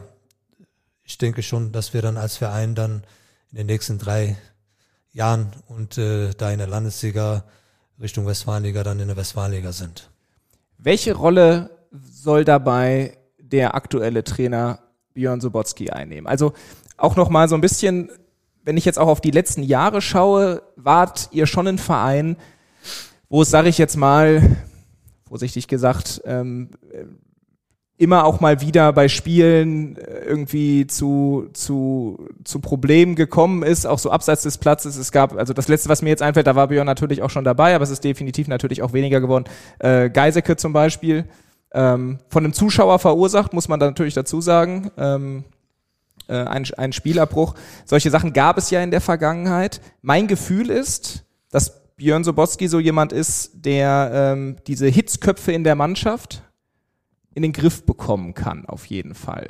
ich 1.03 1.17
denke 1.17 1.43
schon, 1.43 1.71
dass 1.71 1.93
wir 1.93 2.01
dann 2.01 2.17
als 2.17 2.37
Verein 2.37 2.75
dann 2.75 3.03
in 3.51 3.57
den 3.57 3.67
nächsten 3.67 3.97
drei 3.97 4.37
Jahren 5.11 5.51
und 5.67 5.97
äh, 5.97 6.31
da 6.37 6.51
in 6.51 6.59
der 6.59 6.67
Landesliga 6.67 7.43
Richtung 7.99 8.25
Westfalenliga 8.25 8.83
dann 8.83 8.99
in 8.99 9.07
der 9.07 9.17
Westfalenliga 9.17 9.71
sind. 9.71 10.09
Welche 10.77 11.13
Rolle 11.13 11.69
soll 11.91 12.45
dabei 12.45 13.17
der 13.39 13.75
aktuelle 13.75 14.23
Trainer 14.23 14.79
Björn 15.19 15.41
Sobotski 15.41 15.89
einnehmen. 15.89 16.27
Also 16.27 16.53
auch 16.95 17.17
noch 17.17 17.29
mal 17.29 17.49
so 17.49 17.55
ein 17.55 17.61
bisschen, 17.61 18.09
wenn 18.63 18.77
ich 18.77 18.85
jetzt 18.85 18.97
auch 18.97 19.09
auf 19.09 19.19
die 19.19 19.31
letzten 19.31 19.63
Jahre 19.63 20.01
schaue, 20.01 20.63
wart 20.77 21.27
ihr 21.33 21.45
schon 21.45 21.67
ein 21.67 21.77
Verein, 21.77 22.37
wo 23.27 23.41
es, 23.41 23.49
sage 23.49 23.67
ich 23.67 23.77
jetzt 23.77 23.97
mal, 23.97 24.55
vorsichtig 25.27 25.67
gesagt, 25.67 26.21
ähm, 26.23 26.69
immer 27.97 28.23
auch 28.23 28.39
mal 28.39 28.61
wieder 28.61 28.93
bei 28.93 29.09
Spielen 29.09 29.97
äh, 29.97 30.23
irgendwie 30.23 30.87
zu, 30.87 31.49
zu, 31.51 32.29
zu 32.45 32.61
Problemen 32.61 33.15
gekommen 33.15 33.61
ist, 33.61 33.85
auch 33.85 33.99
so 33.99 34.09
abseits 34.09 34.43
des 34.43 34.57
Platzes. 34.57 34.95
Es 34.95 35.11
gab, 35.11 35.35
also 35.35 35.51
das 35.51 35.67
letzte, 35.67 35.89
was 35.89 36.01
mir 36.01 36.07
jetzt 36.07 36.21
einfällt, 36.21 36.47
da 36.47 36.55
war 36.55 36.69
Björn 36.69 36.85
natürlich 36.85 37.21
auch 37.21 37.29
schon 37.29 37.43
dabei, 37.43 37.75
aber 37.75 37.83
es 37.83 37.89
ist 37.89 38.05
definitiv 38.05 38.47
natürlich 38.47 38.81
auch 38.81 38.93
weniger 38.93 39.19
geworden. 39.19 39.43
Äh, 39.79 40.09
Geisecke 40.09 40.55
zum 40.55 40.71
Beispiel, 40.71 41.25
ähm, 41.73 42.19
von 42.29 42.43
einem 42.43 42.53
Zuschauer 42.53 42.99
verursacht, 42.99 43.53
muss 43.53 43.67
man 43.67 43.79
da 43.79 43.85
natürlich 43.87 44.13
dazu 44.13 44.41
sagen. 44.41 44.91
Ähm, 44.97 45.43
äh, 46.27 46.35
ein, 46.35 46.67
ein 46.77 46.93
Spielerbruch. 46.93 47.55
Solche 47.85 48.11
Sachen 48.11 48.33
gab 48.33 48.57
es 48.57 48.69
ja 48.69 48.81
in 48.81 48.91
der 48.91 49.01
Vergangenheit. 49.01 49.81
Mein 50.01 50.27
Gefühl 50.27 50.69
ist, 50.69 51.25
dass 51.51 51.95
Björn 51.95 52.23
Soboski 52.23 52.67
so 52.67 52.79
jemand 52.79 53.11
ist, 53.11 53.51
der 53.53 54.11
ähm, 54.13 54.57
diese 54.67 54.87
Hitzköpfe 54.87 55.51
in 55.51 55.63
der 55.63 55.75
Mannschaft 55.75 56.43
in 57.33 57.43
den 57.43 57.53
Griff 57.53 57.85
bekommen 57.85 58.33
kann, 58.33 58.65
auf 58.65 58.85
jeden 58.85 59.15
Fall. 59.15 59.49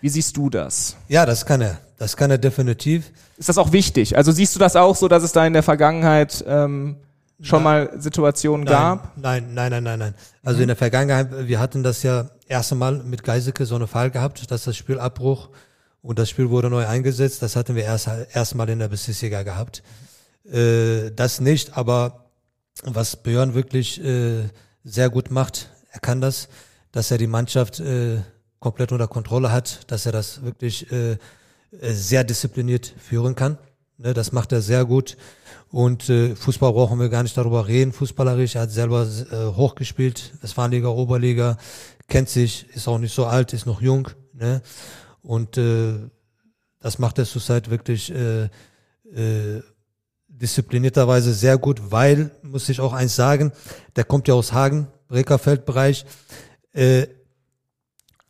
Wie 0.00 0.08
siehst 0.08 0.36
du 0.36 0.50
das? 0.50 0.96
Ja, 1.08 1.24
das 1.24 1.46
kann 1.46 1.60
er. 1.60 1.78
Das 1.98 2.16
kann 2.16 2.30
er 2.30 2.38
definitiv. 2.38 3.12
Ist 3.36 3.48
das 3.48 3.58
auch 3.58 3.72
wichtig? 3.72 4.16
Also 4.16 4.32
siehst 4.32 4.54
du 4.54 4.58
das 4.58 4.74
auch 4.74 4.96
so, 4.96 5.08
dass 5.08 5.22
es 5.22 5.32
da 5.32 5.46
in 5.46 5.52
der 5.52 5.62
Vergangenheit 5.62 6.44
ähm, 6.46 6.96
schon 7.40 7.62
nein, 7.62 7.88
mal 7.88 8.00
Situationen 8.00 8.64
nein, 8.64 8.72
gab? 8.72 9.16
Nein, 9.16 9.54
nein, 9.54 9.70
nein, 9.70 9.82
nein, 9.84 9.98
nein. 9.98 10.14
Also 10.42 10.58
mhm. 10.58 10.62
in 10.62 10.68
der 10.68 10.76
Vergangenheit, 10.76 11.48
wir 11.48 11.60
hatten 11.60 11.82
das 11.82 12.02
ja 12.02 12.30
erste 12.46 12.74
Mal 12.74 13.02
mit 13.02 13.22
Geiseke 13.22 13.66
so 13.66 13.74
eine 13.74 13.86
Fall 13.86 14.10
gehabt, 14.10 14.50
dass 14.50 14.64
das 14.64 14.76
Spiel 14.76 14.98
Abbruch 14.98 15.48
und 16.02 16.18
das 16.18 16.30
Spiel 16.30 16.50
wurde 16.50 16.68
neu 16.70 16.86
eingesetzt. 16.86 17.42
Das 17.42 17.56
hatten 17.56 17.74
wir 17.74 17.84
erst 17.84 18.08
erstmal 18.32 18.68
in 18.68 18.78
der 18.78 18.88
Bezirksliga 18.88 19.42
gehabt. 19.42 19.82
Äh, 20.50 21.10
das 21.12 21.40
nicht, 21.40 21.76
aber 21.76 22.26
was 22.84 23.16
Björn 23.16 23.54
wirklich 23.54 24.02
äh, 24.04 24.48
sehr 24.84 25.10
gut 25.10 25.30
macht, 25.30 25.70
er 25.90 26.00
kann 26.00 26.20
das, 26.20 26.48
dass 26.90 27.10
er 27.10 27.18
die 27.18 27.26
Mannschaft 27.26 27.80
äh, 27.80 28.18
komplett 28.58 28.92
unter 28.92 29.08
Kontrolle 29.08 29.52
hat, 29.52 29.90
dass 29.90 30.06
er 30.06 30.12
das 30.12 30.42
wirklich 30.42 30.90
äh, 30.92 31.16
sehr 31.80 32.24
diszipliniert 32.24 32.94
führen 32.98 33.34
kann. 33.34 33.58
Ne, 33.98 34.14
das 34.14 34.32
macht 34.32 34.52
er 34.52 34.62
sehr 34.62 34.84
gut. 34.84 35.16
Und 35.70 36.08
äh, 36.08 36.34
Fußball 36.34 36.72
brauchen 36.72 36.98
wir 36.98 37.08
gar 37.08 37.22
nicht 37.22 37.36
darüber 37.36 37.66
reden. 37.66 37.92
Fußballerisch, 37.92 38.56
er 38.56 38.62
hat 38.62 38.70
selber 38.70 39.06
äh, 39.06 39.56
hochgespielt, 39.56 40.32
Westfalenliga, 40.40 40.88
Oberliga, 40.88 41.56
kennt 42.08 42.28
sich, 42.28 42.66
ist 42.74 42.88
auch 42.88 42.98
nicht 42.98 43.14
so 43.14 43.26
alt, 43.26 43.52
ist 43.52 43.66
noch 43.66 43.80
jung. 43.80 44.08
Ne? 44.34 44.60
Und 45.22 45.56
äh, 45.56 45.94
das 46.80 46.98
macht 46.98 47.18
er 47.18 47.24
zurzeit 47.24 47.70
wirklich 47.70 48.12
äh, 48.12 48.44
äh, 49.14 49.62
disziplinierterweise 50.28 51.32
sehr 51.32 51.56
gut, 51.56 51.80
weil, 51.90 52.30
muss 52.42 52.68
ich 52.68 52.80
auch 52.80 52.92
eins 52.92 53.14
sagen, 53.14 53.52
der 53.96 54.04
kommt 54.04 54.28
ja 54.28 54.34
aus 54.34 54.52
Hagen, 54.52 54.88
Breckerfeldbereich. 55.08 56.04
Äh, 56.72 57.06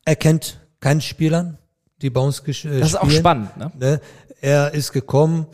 er 0.04 0.16
kennt 0.16 0.60
keinen 0.80 1.00
Spielern, 1.00 1.58
die 2.02 2.10
bei 2.10 2.20
uns 2.20 2.40
äh, 2.40 2.52
spielen. 2.52 2.80
Das 2.80 2.90
ist 2.90 2.96
auch 2.96 3.10
spannend, 3.10 3.56
ne? 3.56 3.72
ne? 3.78 4.00
Er 4.42 4.74
ist 4.74 4.90
gekommen, 4.92 5.46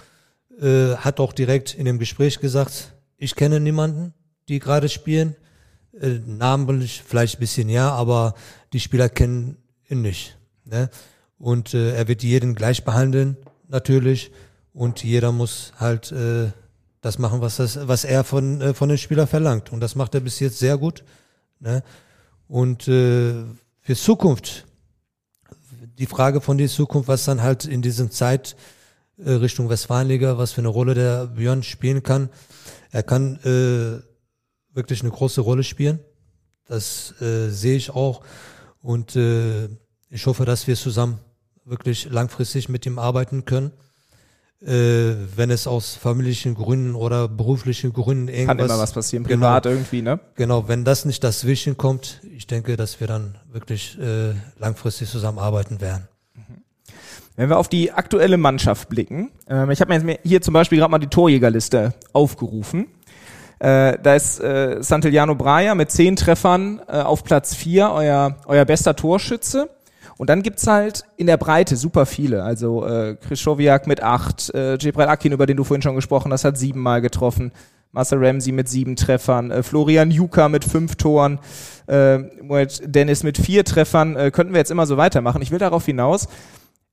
äh, 0.58 0.96
hat 0.96 1.20
auch 1.20 1.34
direkt 1.34 1.74
in 1.74 1.84
dem 1.84 1.98
Gespräch 1.98 2.40
gesagt, 2.40 2.94
ich 3.18 3.36
kenne 3.36 3.60
niemanden, 3.60 4.14
die 4.48 4.60
gerade 4.60 4.88
spielen. 4.88 5.36
Äh, 6.00 6.20
namentlich 6.24 7.02
vielleicht 7.06 7.36
ein 7.36 7.40
bisschen 7.40 7.68
ja, 7.68 7.92
aber 7.92 8.34
die 8.72 8.80
Spieler 8.80 9.10
kennen 9.10 9.58
ihn 9.90 10.00
nicht. 10.00 10.38
Ne? 10.64 10.88
Und 11.38 11.74
äh, 11.74 11.94
er 11.94 12.08
wird 12.08 12.22
jeden 12.22 12.54
gleich 12.54 12.82
behandeln, 12.82 13.36
natürlich. 13.68 14.32
Und 14.72 15.04
jeder 15.04 15.32
muss 15.32 15.74
halt 15.76 16.10
äh, 16.10 16.50
das 17.02 17.18
machen, 17.18 17.42
was, 17.42 17.56
das, 17.56 17.86
was 17.86 18.04
er 18.04 18.24
von, 18.24 18.62
äh, 18.62 18.72
von 18.72 18.88
den 18.88 18.96
Spielern 18.96 19.26
verlangt. 19.26 19.70
Und 19.70 19.80
das 19.80 19.96
macht 19.96 20.14
er 20.14 20.20
bis 20.20 20.40
jetzt 20.40 20.60
sehr 20.60 20.78
gut. 20.78 21.04
Ne? 21.60 21.82
Und 22.46 22.88
äh, 22.88 23.34
für 23.80 23.96
Zukunft, 23.96 24.64
die 25.98 26.06
Frage 26.06 26.40
von 26.40 26.56
der 26.56 26.68
Zukunft, 26.68 27.06
was 27.06 27.26
dann 27.26 27.42
halt 27.42 27.66
in 27.66 27.82
diesem 27.82 28.10
Zeit 28.10 28.56
äh, 29.24 29.32
Richtung 29.32 29.68
Westfalenliga, 29.68 30.38
was 30.38 30.52
für 30.52 30.60
eine 30.60 30.68
Rolle 30.68 30.94
der 30.94 31.26
Björn 31.26 31.62
spielen 31.62 32.02
kann. 32.02 32.30
Er 32.90 33.02
kann 33.02 33.36
äh, 33.44 34.02
wirklich 34.74 35.02
eine 35.02 35.10
große 35.10 35.40
Rolle 35.40 35.64
spielen. 35.64 36.00
Das 36.66 37.14
äh, 37.20 37.48
sehe 37.48 37.76
ich 37.76 37.90
auch. 37.90 38.22
Und 38.80 39.16
äh, 39.16 39.68
ich 40.10 40.26
hoffe, 40.26 40.44
dass 40.44 40.66
wir 40.66 40.76
zusammen 40.76 41.18
wirklich 41.64 42.08
langfristig 42.10 42.68
mit 42.68 42.86
ihm 42.86 42.98
arbeiten 42.98 43.44
können 43.44 43.72
äh, 44.60 45.14
wenn 45.36 45.50
es 45.50 45.66
aus 45.66 45.94
familiären 45.94 46.54
Gründen 46.54 46.94
oder 46.94 47.28
beruflichen 47.28 47.92
Gründen 47.92 48.28
irgendwas... 48.28 48.56
Kann 48.56 48.66
immer 48.66 48.78
was 48.78 48.92
passieren, 48.92 49.24
privat 49.24 49.62
genau, 49.62 49.74
irgendwie, 49.74 50.02
ne? 50.02 50.20
Genau, 50.34 50.68
wenn 50.68 50.84
das 50.84 51.04
nicht 51.04 51.22
dazwischen 51.22 51.76
kommt, 51.76 52.20
ich 52.36 52.46
denke, 52.46 52.76
dass 52.76 53.00
wir 53.00 53.06
dann 53.06 53.38
wirklich 53.50 53.98
äh, 54.00 54.34
langfristig 54.58 55.08
zusammenarbeiten 55.10 55.80
werden. 55.80 56.08
Wenn 57.38 57.50
wir 57.50 57.58
auf 57.58 57.68
die 57.68 57.92
aktuelle 57.92 58.36
Mannschaft 58.36 58.88
blicken, 58.88 59.30
ähm, 59.48 59.70
ich 59.70 59.80
habe 59.80 59.96
mir 59.96 60.10
jetzt 60.10 60.20
hier 60.24 60.42
zum 60.42 60.54
Beispiel 60.54 60.78
gerade 60.78 60.90
mal 60.90 60.98
die 60.98 61.06
Torjägerliste 61.06 61.94
aufgerufen. 62.12 62.88
Äh, 63.60 63.96
da 64.02 64.16
ist 64.16 64.40
äh, 64.40 64.78
Santillano 64.82 65.36
Braja 65.36 65.76
mit 65.76 65.92
zehn 65.92 66.16
Treffern 66.16 66.82
äh, 66.88 66.96
auf 66.96 67.22
Platz 67.22 67.54
vier, 67.54 67.92
euer, 67.92 68.34
euer 68.46 68.64
bester 68.64 68.96
Torschütze. 68.96 69.70
Und 70.16 70.30
dann 70.30 70.42
gibt's 70.42 70.66
halt 70.66 71.04
in 71.16 71.28
der 71.28 71.36
Breite 71.36 71.76
super 71.76 72.06
viele. 72.06 72.42
Also 72.42 72.84
äh, 72.84 73.14
Krischowiak 73.14 73.86
mit 73.86 74.02
acht, 74.02 74.52
äh, 74.52 74.76
Akin, 74.96 75.30
über 75.30 75.46
den 75.46 75.56
du 75.56 75.62
vorhin 75.62 75.82
schon 75.82 75.94
gesprochen 75.94 76.32
hast, 76.32 76.44
hat 76.44 76.58
siebenmal 76.58 77.00
getroffen. 77.00 77.52
Marcel 77.92 78.18
Ramsey 78.18 78.50
mit 78.50 78.68
sieben 78.68 78.96
Treffern, 78.96 79.52
äh, 79.52 79.62
Florian 79.62 80.10
Juka 80.10 80.48
mit 80.48 80.64
fünf 80.64 80.96
Toren, 80.96 81.38
äh, 81.86 82.18
Dennis 82.82 83.22
mit 83.22 83.38
vier 83.38 83.64
Treffern. 83.64 84.16
Äh, 84.16 84.32
könnten 84.32 84.54
wir 84.54 84.58
jetzt 84.58 84.72
immer 84.72 84.86
so 84.86 84.96
weitermachen. 84.96 85.40
Ich 85.40 85.52
will 85.52 85.60
darauf 85.60 85.86
hinaus, 85.86 86.26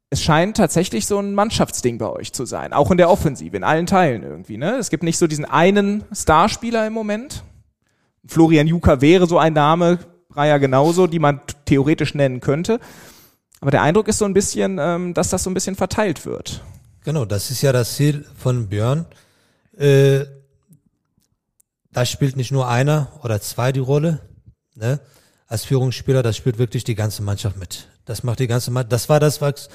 es 0.09 0.21
scheint 0.21 0.57
tatsächlich 0.57 1.07
so 1.07 1.19
ein 1.19 1.33
Mannschaftsding 1.33 1.97
bei 1.97 2.09
euch 2.09 2.31
zu 2.31 2.45
sein, 2.45 2.74
auch 2.74 2.91
in 2.91 2.97
der 2.97 3.09
Offensive, 3.09 3.57
in 3.57 3.63
allen 3.63 3.85
Teilen 3.85 4.24
irgendwie. 4.24 4.57
Ne? 4.57 4.75
Es 4.75 4.89
gibt 4.89 5.03
nicht 5.03 5.17
so 5.17 5.27
diesen 5.27 5.45
einen 5.45 6.03
Starspieler 6.13 6.85
im 6.88 6.93
Moment. 6.93 7.43
Florian 8.25 8.67
Juka 8.67 9.01
wäre 9.01 9.27
so 9.27 9.38
ein 9.38 9.53
Name, 9.53 10.00
Breyer 10.29 10.59
genauso, 10.59 11.07
die 11.07 11.19
man 11.19 11.41
theoretisch 11.65 12.13
nennen 12.13 12.41
könnte. 12.41 12.79
Aber 13.62 13.71
der 13.71 13.81
Eindruck 13.81 14.07
ist 14.07 14.19
so 14.19 14.25
ein 14.25 14.33
bisschen, 14.33 14.77
ähm, 14.79 15.13
dass 15.13 15.29
das 15.29 15.43
so 15.43 15.50
ein 15.50 15.53
bisschen 15.53 15.75
verteilt 15.75 16.25
wird. 16.25 16.62
Genau, 17.03 17.25
das 17.25 17.51
ist 17.51 17.62
ja 17.62 17.71
das 17.71 17.95
Ziel 17.95 18.25
von 18.38 18.67
Björn. 18.67 19.05
Äh, 19.77 20.25
da 21.91 22.05
spielt 22.05 22.35
nicht 22.35 22.51
nur 22.51 22.67
einer 22.67 23.12
oder 23.24 23.39
zwei 23.41 23.71
die 23.71 23.79
Rolle. 23.79 24.21
Ne? 24.75 25.00
Als 25.47 25.65
Führungsspieler, 25.65 26.24
das 26.24 26.35
spielt 26.35 26.57
wirklich 26.57 26.83
die 26.83 26.95
ganze 26.95 27.24
Mannschaft 27.24 27.57
mit. 27.57 27.88
Das 28.05 28.24
macht 28.24 28.39
die 28.39 28.47
ganze 28.47 28.71
Mannschaft. 28.71 28.91
Das 28.91 29.09
war 29.09 29.19
das, 29.19 29.41
was 29.41 29.69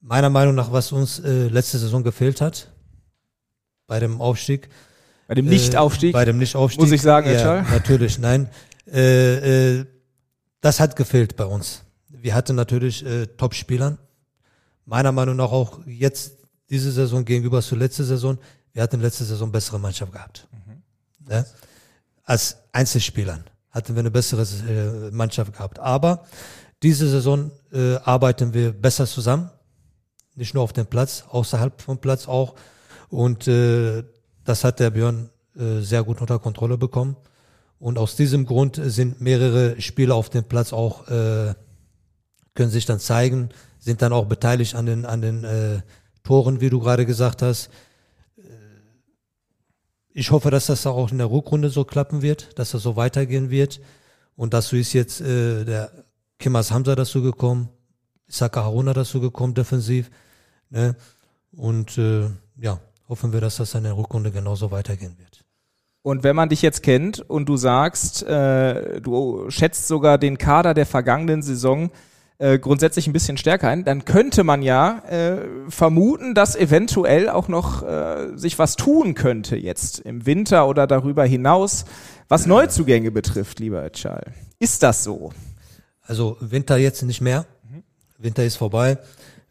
meiner 0.00 0.30
Meinung 0.30 0.54
nach, 0.54 0.72
was 0.72 0.92
uns 0.92 1.18
äh, 1.20 1.48
letzte 1.48 1.78
Saison 1.78 2.02
gefehlt 2.02 2.40
hat. 2.40 2.68
Bei 3.86 3.98
dem 4.00 4.20
Aufstieg. 4.20 4.68
Bei 5.26 5.34
dem 5.34 5.46
Nichtaufstieg? 5.46 6.10
Äh, 6.10 6.12
bei 6.12 6.24
dem 6.24 6.38
Nichtaufstieg. 6.38 6.80
Muss 6.80 6.92
ich 6.92 7.02
sagen, 7.02 7.30
ja, 7.30 7.62
Natürlich, 7.62 8.18
nein. 8.18 8.48
Äh, 8.86 9.78
äh, 9.78 9.86
das 10.60 10.80
hat 10.80 10.96
gefehlt 10.96 11.36
bei 11.36 11.44
uns 11.44 11.82
wir 12.22 12.34
hatten 12.34 12.54
natürlich 12.54 13.04
äh, 13.04 13.26
Top-Spielern. 13.26 13.98
Meiner 14.84 15.12
Meinung 15.12 15.36
nach 15.36 15.50
auch 15.50 15.80
jetzt 15.86 16.38
diese 16.70 16.92
Saison 16.92 17.24
gegenüber 17.24 17.60
zur 17.60 17.78
letzten 17.78 18.04
Saison. 18.04 18.38
Wir 18.72 18.82
hatten 18.82 19.00
letzte 19.00 19.24
Saison 19.24 19.50
bessere 19.50 19.78
Mannschaft 19.78 20.12
gehabt. 20.12 20.48
Mhm. 20.52 21.30
Ja? 21.30 21.44
Als 22.24 22.56
Einzelspielern 22.72 23.44
hatten 23.70 23.94
wir 23.94 24.00
eine 24.00 24.10
bessere 24.10 24.42
äh, 24.42 25.10
Mannschaft 25.10 25.52
gehabt. 25.52 25.78
Aber 25.80 26.24
diese 26.82 27.08
Saison 27.08 27.50
äh, 27.72 27.96
arbeiten 27.96 28.54
wir 28.54 28.72
besser 28.72 29.06
zusammen. 29.06 29.50
Nicht 30.34 30.54
nur 30.54 30.62
auf 30.62 30.72
dem 30.72 30.86
Platz, 30.86 31.24
außerhalb 31.28 31.80
vom 31.80 31.98
Platz 31.98 32.26
auch. 32.26 32.54
Und 33.08 33.46
äh, 33.46 34.02
das 34.44 34.64
hat 34.64 34.80
der 34.80 34.90
Björn 34.90 35.30
äh, 35.56 35.80
sehr 35.80 36.02
gut 36.02 36.20
unter 36.20 36.38
Kontrolle 36.38 36.78
bekommen. 36.78 37.16
Und 37.78 37.98
aus 37.98 38.16
diesem 38.16 38.46
Grund 38.46 38.80
sind 38.82 39.20
mehrere 39.20 39.80
Spieler 39.80 40.14
auf 40.14 40.30
dem 40.30 40.44
Platz 40.44 40.72
auch 40.72 41.08
äh, 41.08 41.54
können 42.54 42.70
sich 42.70 42.86
dann 42.86 43.00
zeigen, 43.00 43.48
sind 43.78 44.02
dann 44.02 44.12
auch 44.12 44.26
beteiligt 44.26 44.74
an 44.74 44.86
den, 44.86 45.06
an 45.06 45.22
den 45.22 45.44
äh, 45.44 45.80
Toren, 46.22 46.60
wie 46.60 46.70
du 46.70 46.80
gerade 46.80 47.06
gesagt 47.06 47.42
hast. 47.42 47.70
Äh, 48.36 48.42
ich 50.12 50.30
hoffe, 50.30 50.50
dass 50.50 50.66
das 50.66 50.86
auch 50.86 51.10
in 51.10 51.18
der 51.18 51.30
Rückrunde 51.30 51.70
so 51.70 51.84
klappen 51.84 52.22
wird, 52.22 52.58
dass 52.58 52.72
das 52.72 52.82
so 52.82 52.96
weitergehen 52.96 53.50
wird. 53.50 53.80
Und 54.36 54.54
dazu 54.54 54.76
ist 54.76 54.92
jetzt 54.92 55.20
äh, 55.20 55.64
der 55.64 56.01
Kimas 56.42 56.72
Hamza 56.72 56.96
dazu 56.96 57.22
gekommen, 57.22 57.68
Isaka 58.28 58.64
Haruna 58.64 58.92
dazu 58.92 59.20
gekommen, 59.20 59.54
defensiv. 59.54 60.10
Ne? 60.70 60.96
Und 61.52 61.96
äh, 61.98 62.30
ja, 62.56 62.80
hoffen 63.08 63.32
wir, 63.32 63.40
dass 63.40 63.56
das 63.56 63.74
in 63.74 63.84
der 63.84 63.96
Rückrunde 63.96 64.32
genauso 64.32 64.72
weitergehen 64.72 65.16
wird. 65.18 65.44
Und 66.02 66.24
wenn 66.24 66.34
man 66.34 66.48
dich 66.48 66.60
jetzt 66.60 66.82
kennt 66.82 67.20
und 67.20 67.48
du 67.48 67.56
sagst, 67.56 68.24
äh, 68.24 69.00
du 69.00 69.48
schätzt 69.50 69.86
sogar 69.86 70.18
den 70.18 70.36
Kader 70.36 70.74
der 70.74 70.84
vergangenen 70.84 71.42
Saison 71.42 71.92
äh, 72.38 72.58
grundsätzlich 72.58 73.06
ein 73.06 73.12
bisschen 73.12 73.36
stärker 73.36 73.68
ein, 73.68 73.84
dann 73.84 74.04
könnte 74.04 74.42
man 74.42 74.62
ja 74.62 74.98
äh, 75.08 75.46
vermuten, 75.68 76.34
dass 76.34 76.56
eventuell 76.56 77.28
auch 77.28 77.46
noch 77.46 77.84
äh, 77.84 78.36
sich 78.36 78.58
was 78.58 78.74
tun 78.74 79.14
könnte 79.14 79.56
jetzt 79.56 80.00
im 80.00 80.26
Winter 80.26 80.66
oder 80.66 80.88
darüber 80.88 81.24
hinaus, 81.24 81.84
was 82.26 82.46
Neuzugänge 82.46 83.12
betrifft, 83.12 83.60
lieber 83.60 83.84
Echal. 83.84 84.32
Ist 84.58 84.82
das 84.82 85.04
so? 85.04 85.30
Also 86.12 86.36
Winter 86.40 86.76
jetzt 86.76 87.00
nicht 87.04 87.22
mehr. 87.22 87.46
Winter 88.18 88.44
ist 88.44 88.56
vorbei. 88.56 88.98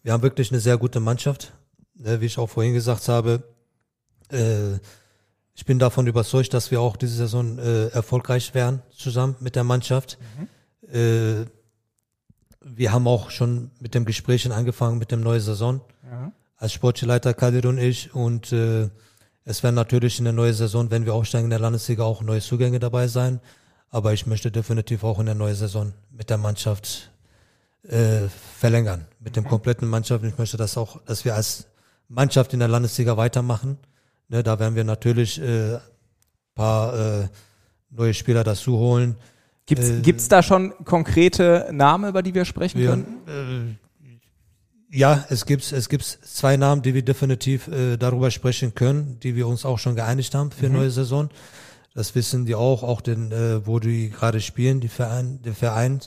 Wir 0.03 0.13
haben 0.13 0.21
wirklich 0.21 0.51
eine 0.51 0.59
sehr 0.59 0.77
gute 0.77 0.99
Mannschaft. 0.99 1.53
Ne, 1.95 2.21
wie 2.21 2.27
ich 2.27 2.37
auch 2.37 2.51
vorhin 2.51 2.75
gesagt 2.75 3.07
habe, 3.07 3.41
äh, 4.31 4.73
ich 5.55 5.65
bin 5.65 5.79
davon 5.79 6.05
überzeugt, 6.05 6.53
dass 6.53 6.69
wir 6.69 6.79
auch 6.79 6.97
diese 6.97 7.15
Saison 7.15 7.57
äh, 7.57 7.87
erfolgreich 7.87 8.53
werden 8.53 8.83
zusammen 8.95 9.37
mit 9.39 9.55
der 9.55 9.63
Mannschaft. 9.63 10.19
Mhm. 10.37 10.95
Äh, 10.95 11.45
wir 12.61 12.91
haben 12.91 13.07
auch 13.07 13.31
schon 13.31 13.71
mit 13.79 13.95
dem 13.95 14.05
Gesprächen 14.05 14.51
angefangen 14.51 14.99
mit 14.99 15.09
dem 15.09 15.21
neuen 15.21 15.41
Saison. 15.41 15.81
Ja. 16.11 16.31
Als 16.57 16.73
Sportleiter 16.73 17.33
Kadir 17.33 17.65
und 17.65 17.79
ich. 17.79 18.13
Und 18.13 18.53
es 18.53 19.63
werden 19.63 19.75
natürlich 19.75 20.19
in 20.19 20.25
der 20.25 20.33
neuen 20.33 20.53
Saison, 20.53 20.91
wenn 20.91 21.05
wir 21.05 21.15
aufsteigen 21.15 21.45
in 21.45 21.49
der 21.49 21.57
Landesliga, 21.57 22.03
auch 22.03 22.21
neue 22.21 22.39
Zugänge 22.39 22.77
dabei 22.77 23.07
sein. 23.07 23.39
Aber 23.91 24.13
ich 24.13 24.25
möchte 24.25 24.51
definitiv 24.51 25.03
auch 25.03 25.19
in 25.19 25.27
der 25.27 25.35
neuen 25.35 25.55
Saison 25.55 25.93
mit 26.09 26.29
der 26.29 26.37
Mannschaft 26.37 27.11
äh, 27.83 28.27
verlängern. 28.57 29.05
Mit 29.19 29.35
dem 29.35 29.43
kompletten 29.43 29.87
Mannschaft. 29.87 30.23
Ich 30.23 30.37
möchte 30.37 30.57
das 30.57 30.77
auch, 30.77 31.01
dass 31.05 31.25
wir 31.25 31.35
als 31.35 31.67
Mannschaft 32.07 32.53
in 32.53 32.59
der 32.59 32.67
Landesliga 32.67 33.17
weitermachen. 33.17 33.77
Ne, 34.29 34.43
da 34.43 34.59
werden 34.59 34.75
wir 34.75 34.85
natürlich 34.85 35.41
äh, 35.41 35.77
paar 36.55 37.21
äh, 37.23 37.27
neue 37.89 38.13
Spieler 38.13 38.43
dazu 38.43 38.77
holen. 38.77 39.15
Gibt's, 39.65 39.89
äh, 39.89 40.01
gibt's 40.01 40.27
da 40.27 40.43
schon 40.43 40.73
konkrete 40.85 41.69
Namen, 41.71 42.09
über 42.09 42.21
die 42.21 42.33
wir 42.33 42.45
sprechen 42.45 42.81
ja, 42.81 42.91
können? 42.91 43.77
Äh, 44.91 44.97
ja, 44.97 45.25
es 45.29 45.45
gibt 45.45 45.71
es 45.71 45.87
gibt 45.87 46.03
zwei 46.03 46.57
Namen, 46.57 46.81
die 46.81 46.93
wir 46.93 47.01
definitiv 47.01 47.67
äh, 47.67 47.97
darüber 47.97 48.29
sprechen 48.29 48.75
können, 48.75 49.19
die 49.21 49.35
wir 49.35 49.47
uns 49.47 49.65
auch 49.65 49.79
schon 49.79 49.95
geeinigt 49.95 50.35
haben 50.35 50.51
für 50.51 50.67
mhm. 50.67 50.75
neue 50.75 50.91
Saison. 50.91 51.29
Das 51.93 52.15
wissen 52.15 52.45
die 52.45 52.55
auch, 52.55 52.83
auch 52.83 53.01
den, 53.01 53.31
äh, 53.31 53.65
wo 53.65 53.79
die 53.79 54.09
gerade 54.09 54.39
spielen, 54.39 54.79
die 54.79 54.87
Verein, 54.87 55.41
der 55.43 55.53
Verein. 55.53 55.99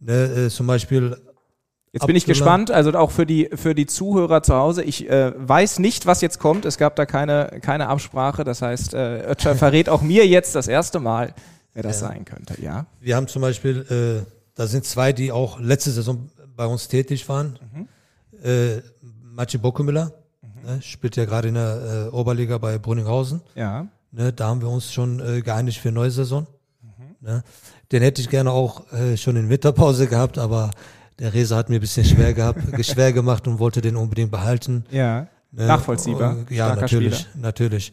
Ne, 0.00 0.24
äh, 0.24 0.50
zum 0.50 0.66
Beispiel 0.66 1.16
Jetzt 1.92 2.06
bin 2.06 2.16
ich 2.16 2.24
gespannt, 2.24 2.70
also 2.70 2.90
auch 2.92 3.10
für 3.10 3.26
die 3.26 3.50
für 3.54 3.74
die 3.74 3.84
Zuhörer 3.84 4.42
zu 4.42 4.54
Hause. 4.54 4.82
Ich 4.82 5.10
äh, 5.10 5.32
weiß 5.36 5.78
nicht, 5.78 6.06
was 6.06 6.22
jetzt 6.22 6.38
kommt. 6.38 6.64
Es 6.64 6.78
gab 6.78 6.96
da 6.96 7.04
keine 7.04 7.58
keine 7.60 7.88
Absprache. 7.88 8.44
Das 8.44 8.62
heißt, 8.62 8.94
äh, 8.94 9.30
Ötscher 9.30 9.54
verrät 9.56 9.90
auch 9.90 10.00
mir 10.00 10.26
jetzt 10.26 10.54
das 10.54 10.68
erste 10.68 11.00
Mal, 11.00 11.34
wer 11.74 11.82
das 11.82 12.00
ja. 12.00 12.08
sein 12.08 12.24
könnte, 12.24 12.60
ja. 12.62 12.86
Wir 13.00 13.14
haben 13.14 13.28
zum 13.28 13.42
Beispiel, 13.42 14.24
äh, 14.24 14.26
da 14.54 14.66
sind 14.66 14.86
zwei, 14.86 15.12
die 15.12 15.32
auch 15.32 15.60
letzte 15.60 15.90
Saison 15.90 16.30
bei 16.56 16.64
uns 16.64 16.88
tätig 16.88 17.28
waren. 17.28 17.58
Mhm. 17.74 17.88
Äh, 18.42 18.82
Maciej 19.34 19.60
Bockemüller, 19.60 20.12
mhm. 20.40 20.70
ne, 20.70 20.82
spielt 20.82 21.16
ja 21.16 21.26
gerade 21.26 21.48
in 21.48 21.54
der 21.54 22.08
äh, 22.10 22.16
Oberliga 22.16 22.56
bei 22.56 22.78
Brunninghausen. 22.78 23.42
Ja. 23.54 23.86
Ne, 24.12 24.32
da 24.32 24.48
haben 24.48 24.60
wir 24.60 24.68
uns 24.68 24.92
schon 24.92 25.20
äh, 25.20 25.40
geeinigt 25.40 25.78
für 25.78 25.90
neue 25.90 26.10
Saison. 26.10 26.46
Mhm. 26.82 27.16
Ne. 27.20 27.42
Den 27.90 28.02
hätte 28.02 28.20
ich 28.20 28.28
gerne 28.28 28.50
auch 28.50 28.92
äh, 28.92 29.16
schon 29.16 29.36
in 29.36 29.48
Winterpause 29.48 30.06
gehabt, 30.06 30.36
aber 30.36 30.70
der 31.18 31.32
Resa 31.32 31.56
hat 31.56 31.70
mir 31.70 31.76
ein 31.76 31.80
bisschen 31.80 32.04
schwer 32.04 32.34
gehabt, 32.34 32.60
schwer 32.84 33.12
gemacht 33.14 33.46
und 33.46 33.58
wollte 33.58 33.80
den 33.80 33.96
unbedingt 33.96 34.30
behalten. 34.30 34.84
Ja. 34.90 35.28
Ne? 35.50 35.66
Nachvollziehbar. 35.66 36.36
Und, 36.36 36.50
ja, 36.50 36.74
natürlich, 36.74 37.20
Spieler. 37.20 37.42
natürlich. 37.42 37.92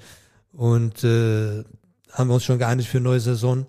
Und 0.51 1.03
äh, 1.05 1.63
haben 2.11 2.27
wir 2.27 2.33
uns 2.33 2.43
schon 2.43 2.59
geeinigt 2.59 2.89
für 2.89 2.99
neue 2.99 3.19
Saison. 3.21 3.65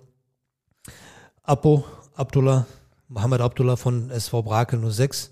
Apo 1.45 1.85
Abdullah, 2.15 2.67
Mohammed 3.09 3.41
Abdullah 3.41 3.77
von 3.77 4.11
SV 4.11 4.43
Brakel 4.43 4.91
06. 4.91 5.31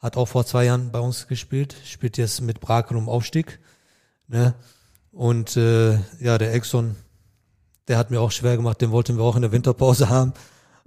Hat 0.00 0.16
auch 0.16 0.26
vor 0.26 0.44
zwei 0.44 0.64
Jahren 0.64 0.90
bei 0.90 1.00
uns 1.00 1.26
gespielt, 1.26 1.74
spielt 1.84 2.18
jetzt 2.18 2.40
mit 2.40 2.60
Brakel 2.60 2.96
um 2.96 3.08
Aufstieg. 3.08 3.58
Ne? 4.28 4.54
Und 5.16 5.56
äh, 5.56 5.94
ja, 6.20 6.36
der 6.36 6.52
Exxon, 6.52 6.94
der 7.88 7.96
hat 7.96 8.10
mir 8.10 8.20
auch 8.20 8.30
schwer 8.30 8.54
gemacht, 8.58 8.82
den 8.82 8.90
wollten 8.90 9.16
wir 9.16 9.24
auch 9.24 9.34
in 9.34 9.42
der 9.42 9.50
Winterpause 9.50 10.08
haben, 10.10 10.34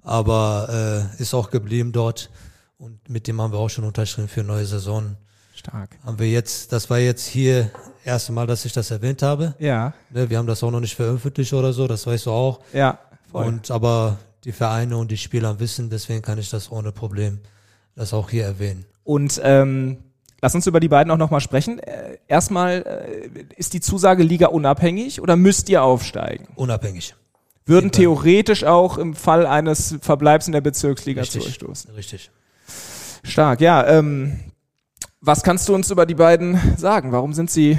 aber 0.04 1.10
äh, 1.18 1.22
ist 1.22 1.34
auch 1.34 1.50
geblieben 1.50 1.92
dort. 1.92 2.30
Und 2.78 3.10
mit 3.10 3.28
dem 3.28 3.42
haben 3.42 3.52
wir 3.52 3.58
auch 3.58 3.70
schon 3.70 3.86
unterschrieben 3.86 4.28
für 4.28 4.44
neue 4.44 4.66
Saison. 4.68 5.18
Stark. 5.56 5.98
Haben 6.06 6.20
wir 6.20 6.30
jetzt, 6.30 6.72
das 6.72 6.90
war 6.92 7.00
jetzt 7.00 7.26
hier 7.26 7.72
erste 8.06 8.32
Mal, 8.32 8.46
dass 8.46 8.64
ich 8.66 8.72
das 8.72 8.92
erwähnt 8.92 9.24
habe. 9.24 9.56
Ja, 9.58 9.94
Ne, 10.12 10.30
wir 10.30 10.38
haben 10.38 10.48
das 10.48 10.64
auch 10.64 10.72
noch 10.72 10.80
nicht 10.80 10.96
veröffentlicht 10.96 11.52
oder 11.52 11.74
so, 11.74 11.88
das 11.88 12.06
weißt 12.06 12.28
du 12.28 12.32
auch. 12.32 12.60
ja, 12.72 13.00
voll. 13.32 13.48
Und 13.48 13.72
aber 13.72 14.20
die 14.44 14.52
Vereine 14.52 14.96
und 14.96 15.10
die 15.10 15.18
Spieler 15.18 15.60
wissen, 15.60 15.90
deswegen 15.90 16.22
kann 16.22 16.38
ich 16.38 16.50
das 16.52 16.72
ohne 16.72 16.92
Problem 16.92 17.40
das 17.96 18.14
auch 18.14 18.30
hier 18.30 18.46
erwähnen. 18.46 18.86
Und 19.04 19.42
ähm, 19.44 19.98
lass 20.42 20.56
uns 20.56 20.68
über 20.68 20.80
die 20.80 20.88
beiden 20.88 21.12
auch 21.12 21.18
nochmal 21.18 21.42
sprechen. 21.42 21.80
Äh, 21.80 22.18
erstmal, 22.28 22.84
äh, 22.84 23.46
ist 23.56 23.74
die 23.74 23.82
Zusage 23.82 24.24
Liga 24.24 24.48
unabhängig 24.48 25.22
oder 25.22 25.36
müsst 25.36 25.70
ihr 25.70 25.84
aufsteigen? 25.84 26.48
Unabhängig. 26.56 27.16
Würden 27.66 27.92
theoretisch 27.92 28.64
auch 28.64 28.98
im 28.98 29.14
Fall 29.14 29.46
eines 29.46 29.98
Verbleibs 30.02 30.48
in 30.48 30.54
der 30.54 30.62
Bezirksliga 30.62 31.22
Richtig. 31.22 31.54
stoßen. 31.54 31.92
Richtig. 31.92 32.32
Stark, 33.24 33.62
ja. 33.62 33.86
Ähm, 33.88 34.40
was 35.22 35.44
kannst 35.44 35.70
du 35.70 35.76
uns 35.76 35.92
über 35.92 36.06
die 36.06 36.16
beiden 36.16 36.60
sagen? 36.78 37.12
Warum 37.12 37.34
sind 37.34 37.52
sie 37.52 37.78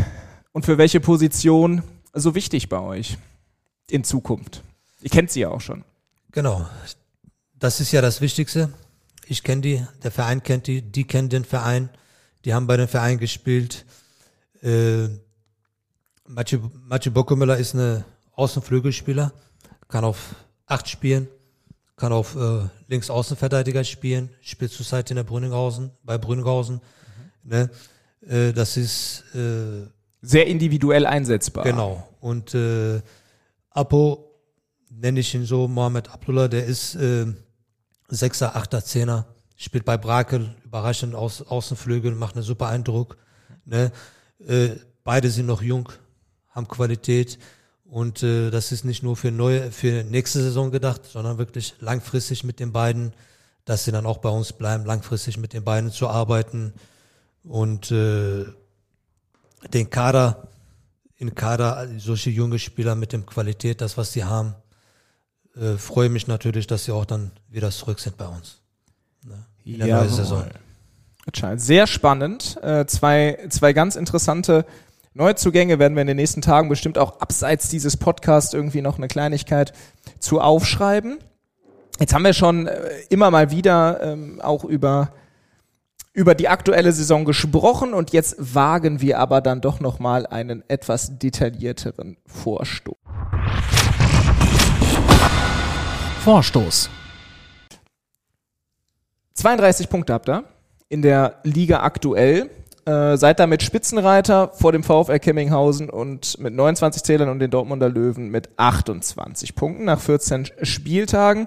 und 0.52 0.64
für 0.64 0.78
welche 0.78 1.00
Position 1.00 1.82
so 2.12 2.34
wichtig 2.34 2.68
bei 2.68 2.78
euch 2.78 3.18
in 3.88 4.04
Zukunft? 4.04 4.62
Ihr 5.00 5.10
kennt 5.10 5.30
sie 5.30 5.40
ja 5.40 5.48
auch 5.48 5.60
schon. 5.60 5.84
Genau. 6.32 6.66
Das 7.58 7.80
ist 7.80 7.92
ja 7.92 8.00
das 8.00 8.20
Wichtigste. 8.20 8.70
Ich 9.26 9.42
kenne 9.42 9.62
die, 9.62 9.86
der 10.02 10.10
Verein 10.10 10.42
kennt 10.42 10.66
die, 10.66 10.82
die 10.82 11.04
kennen 11.04 11.28
den 11.28 11.44
Verein, 11.44 11.88
die 12.44 12.54
haben 12.54 12.66
bei 12.66 12.76
dem 12.76 12.88
Verein 12.88 13.18
gespielt. 13.18 13.84
Äh, 14.62 15.08
Maciej 16.26 16.60
Maciej 16.86 17.12
ist 17.58 17.74
eine 17.74 18.04
Außenflügelspieler, 18.32 19.32
kann 19.88 20.04
auf 20.04 20.34
acht 20.66 20.88
spielen, 20.88 21.28
kann 21.96 22.12
auf 22.12 22.36
äh, 22.36 22.68
links 22.88 23.10
Außenverteidiger 23.10 23.84
spielen, 23.84 24.30
spielt 24.40 24.72
zurzeit 24.72 25.10
in 25.10 25.16
der 25.16 25.24
Brünninghausen, 25.24 25.90
bei 26.02 26.16
Brünninghausen. 26.18 26.80
Ne? 27.42 27.70
Äh, 28.26 28.52
das 28.52 28.76
ist 28.76 29.24
äh, 29.34 29.86
Sehr 30.22 30.46
individuell 30.46 31.06
einsetzbar. 31.06 31.64
Genau. 31.64 32.06
Und 32.20 32.54
äh, 32.54 33.00
Apo, 33.70 34.30
nenne 34.90 35.20
ich 35.20 35.34
ihn 35.34 35.44
so, 35.44 35.68
Mohamed 35.68 36.10
Abdullah, 36.10 36.48
der 36.48 36.66
ist 36.66 36.94
äh, 36.94 37.26
Sechser, 38.08 38.56
Achter, 38.56 38.84
Zehner, 38.84 39.26
spielt 39.60 39.84
bei 39.84 39.98
Brakel, 39.98 40.54
überraschend 40.64 41.14
aus, 41.14 41.42
Außenflügel, 41.42 42.14
macht 42.14 42.34
einen 42.34 42.42
super 42.44 42.68
Eindruck. 42.68 43.18
Ne? 43.66 43.92
Äh, 44.46 44.70
beide 45.04 45.30
sind 45.30 45.46
noch 45.46 45.60
jung, 45.60 45.90
haben 46.48 46.66
Qualität 46.66 47.38
und 47.84 48.22
äh, 48.22 48.50
das 48.50 48.72
ist 48.72 48.84
nicht 48.84 49.02
nur 49.02 49.16
für 49.16 49.30
neue, 49.30 49.70
für 49.70 50.02
nächste 50.02 50.42
Saison 50.42 50.70
gedacht, 50.70 51.04
sondern 51.04 51.36
wirklich 51.36 51.74
langfristig 51.80 52.42
mit 52.42 52.58
den 52.58 52.72
beiden, 52.72 53.12
dass 53.66 53.84
sie 53.84 53.92
dann 53.92 54.06
auch 54.06 54.18
bei 54.18 54.30
uns 54.30 54.54
bleiben, 54.54 54.86
langfristig 54.86 55.36
mit 55.36 55.52
den 55.52 55.62
beiden 55.62 55.90
zu 55.90 56.08
arbeiten 56.08 56.72
und 57.44 57.90
äh, 57.90 58.46
den 59.74 59.90
Kader 59.90 60.48
in 61.16 61.34
Kader 61.34 61.86
solche 61.98 62.30
junge 62.30 62.58
Spieler 62.58 62.94
mit 62.94 63.12
dem 63.12 63.26
Qualität, 63.26 63.82
das 63.82 63.98
was 63.98 64.14
sie 64.14 64.24
haben, 64.24 64.54
äh, 65.54 65.74
freue 65.76 66.08
mich 66.08 66.26
natürlich, 66.28 66.66
dass 66.66 66.86
sie 66.86 66.92
auch 66.92 67.04
dann 67.04 67.32
wieder 67.50 67.70
zurück 67.70 68.00
sind 68.00 68.16
bei 68.16 68.26
uns. 68.26 68.59
In 69.64 69.78
der 69.78 69.96
neuen 69.96 70.08
Saison. 70.08 70.44
Sehr 71.60 71.86
spannend. 71.86 72.58
Äh, 72.62 72.86
zwei, 72.86 73.38
zwei 73.50 73.72
ganz 73.72 73.96
interessante 73.96 74.64
Neuzugänge 75.12 75.78
werden 75.78 75.94
wir 75.94 76.02
in 76.02 76.06
den 76.06 76.16
nächsten 76.16 76.40
Tagen 76.40 76.68
bestimmt 76.68 76.96
auch 76.96 77.20
abseits 77.20 77.68
dieses 77.68 77.96
Podcasts 77.96 78.54
irgendwie 78.54 78.80
noch 78.80 78.96
eine 78.96 79.08
Kleinigkeit 79.08 79.72
zu 80.18 80.40
aufschreiben. 80.40 81.18
Jetzt 81.98 82.14
haben 82.14 82.24
wir 82.24 82.32
schon 82.32 82.66
äh, 82.66 82.90
immer 83.10 83.30
mal 83.30 83.50
wieder 83.50 84.00
ähm, 84.02 84.40
auch 84.40 84.64
über 84.64 85.12
über 86.12 86.34
die 86.34 86.48
aktuelle 86.48 86.92
Saison 86.92 87.24
gesprochen 87.24 87.94
und 87.94 88.12
jetzt 88.12 88.36
wagen 88.38 89.00
wir 89.00 89.18
aber 89.20 89.40
dann 89.40 89.60
doch 89.60 89.78
noch 89.78 90.00
mal 90.00 90.26
einen 90.26 90.64
etwas 90.68 91.18
detaillierteren 91.18 92.16
Vorstoß. 92.26 92.96
Vorstoß. 96.24 96.90
32 99.40 99.88
Punkte 99.88 100.12
habt 100.12 100.28
ihr 100.28 100.44
in 100.90 101.00
der 101.00 101.40
Liga 101.44 101.80
aktuell. 101.80 102.50
Äh, 102.84 103.16
seid 103.16 103.40
damit 103.40 103.62
Spitzenreiter 103.62 104.52
vor 104.54 104.72
dem 104.72 104.82
VfL 104.82 105.18
Kemminghausen 105.18 105.88
und 105.88 106.38
mit 106.38 106.54
29 106.54 107.02
Zählern 107.02 107.28
und 107.30 107.38
den 107.38 107.50
Dortmunder 107.50 107.88
Löwen 107.88 108.30
mit 108.30 108.50
28 108.58 109.54
Punkten 109.54 109.84
nach 109.84 110.00
14 110.00 110.48
Spieltagen. 110.62 111.46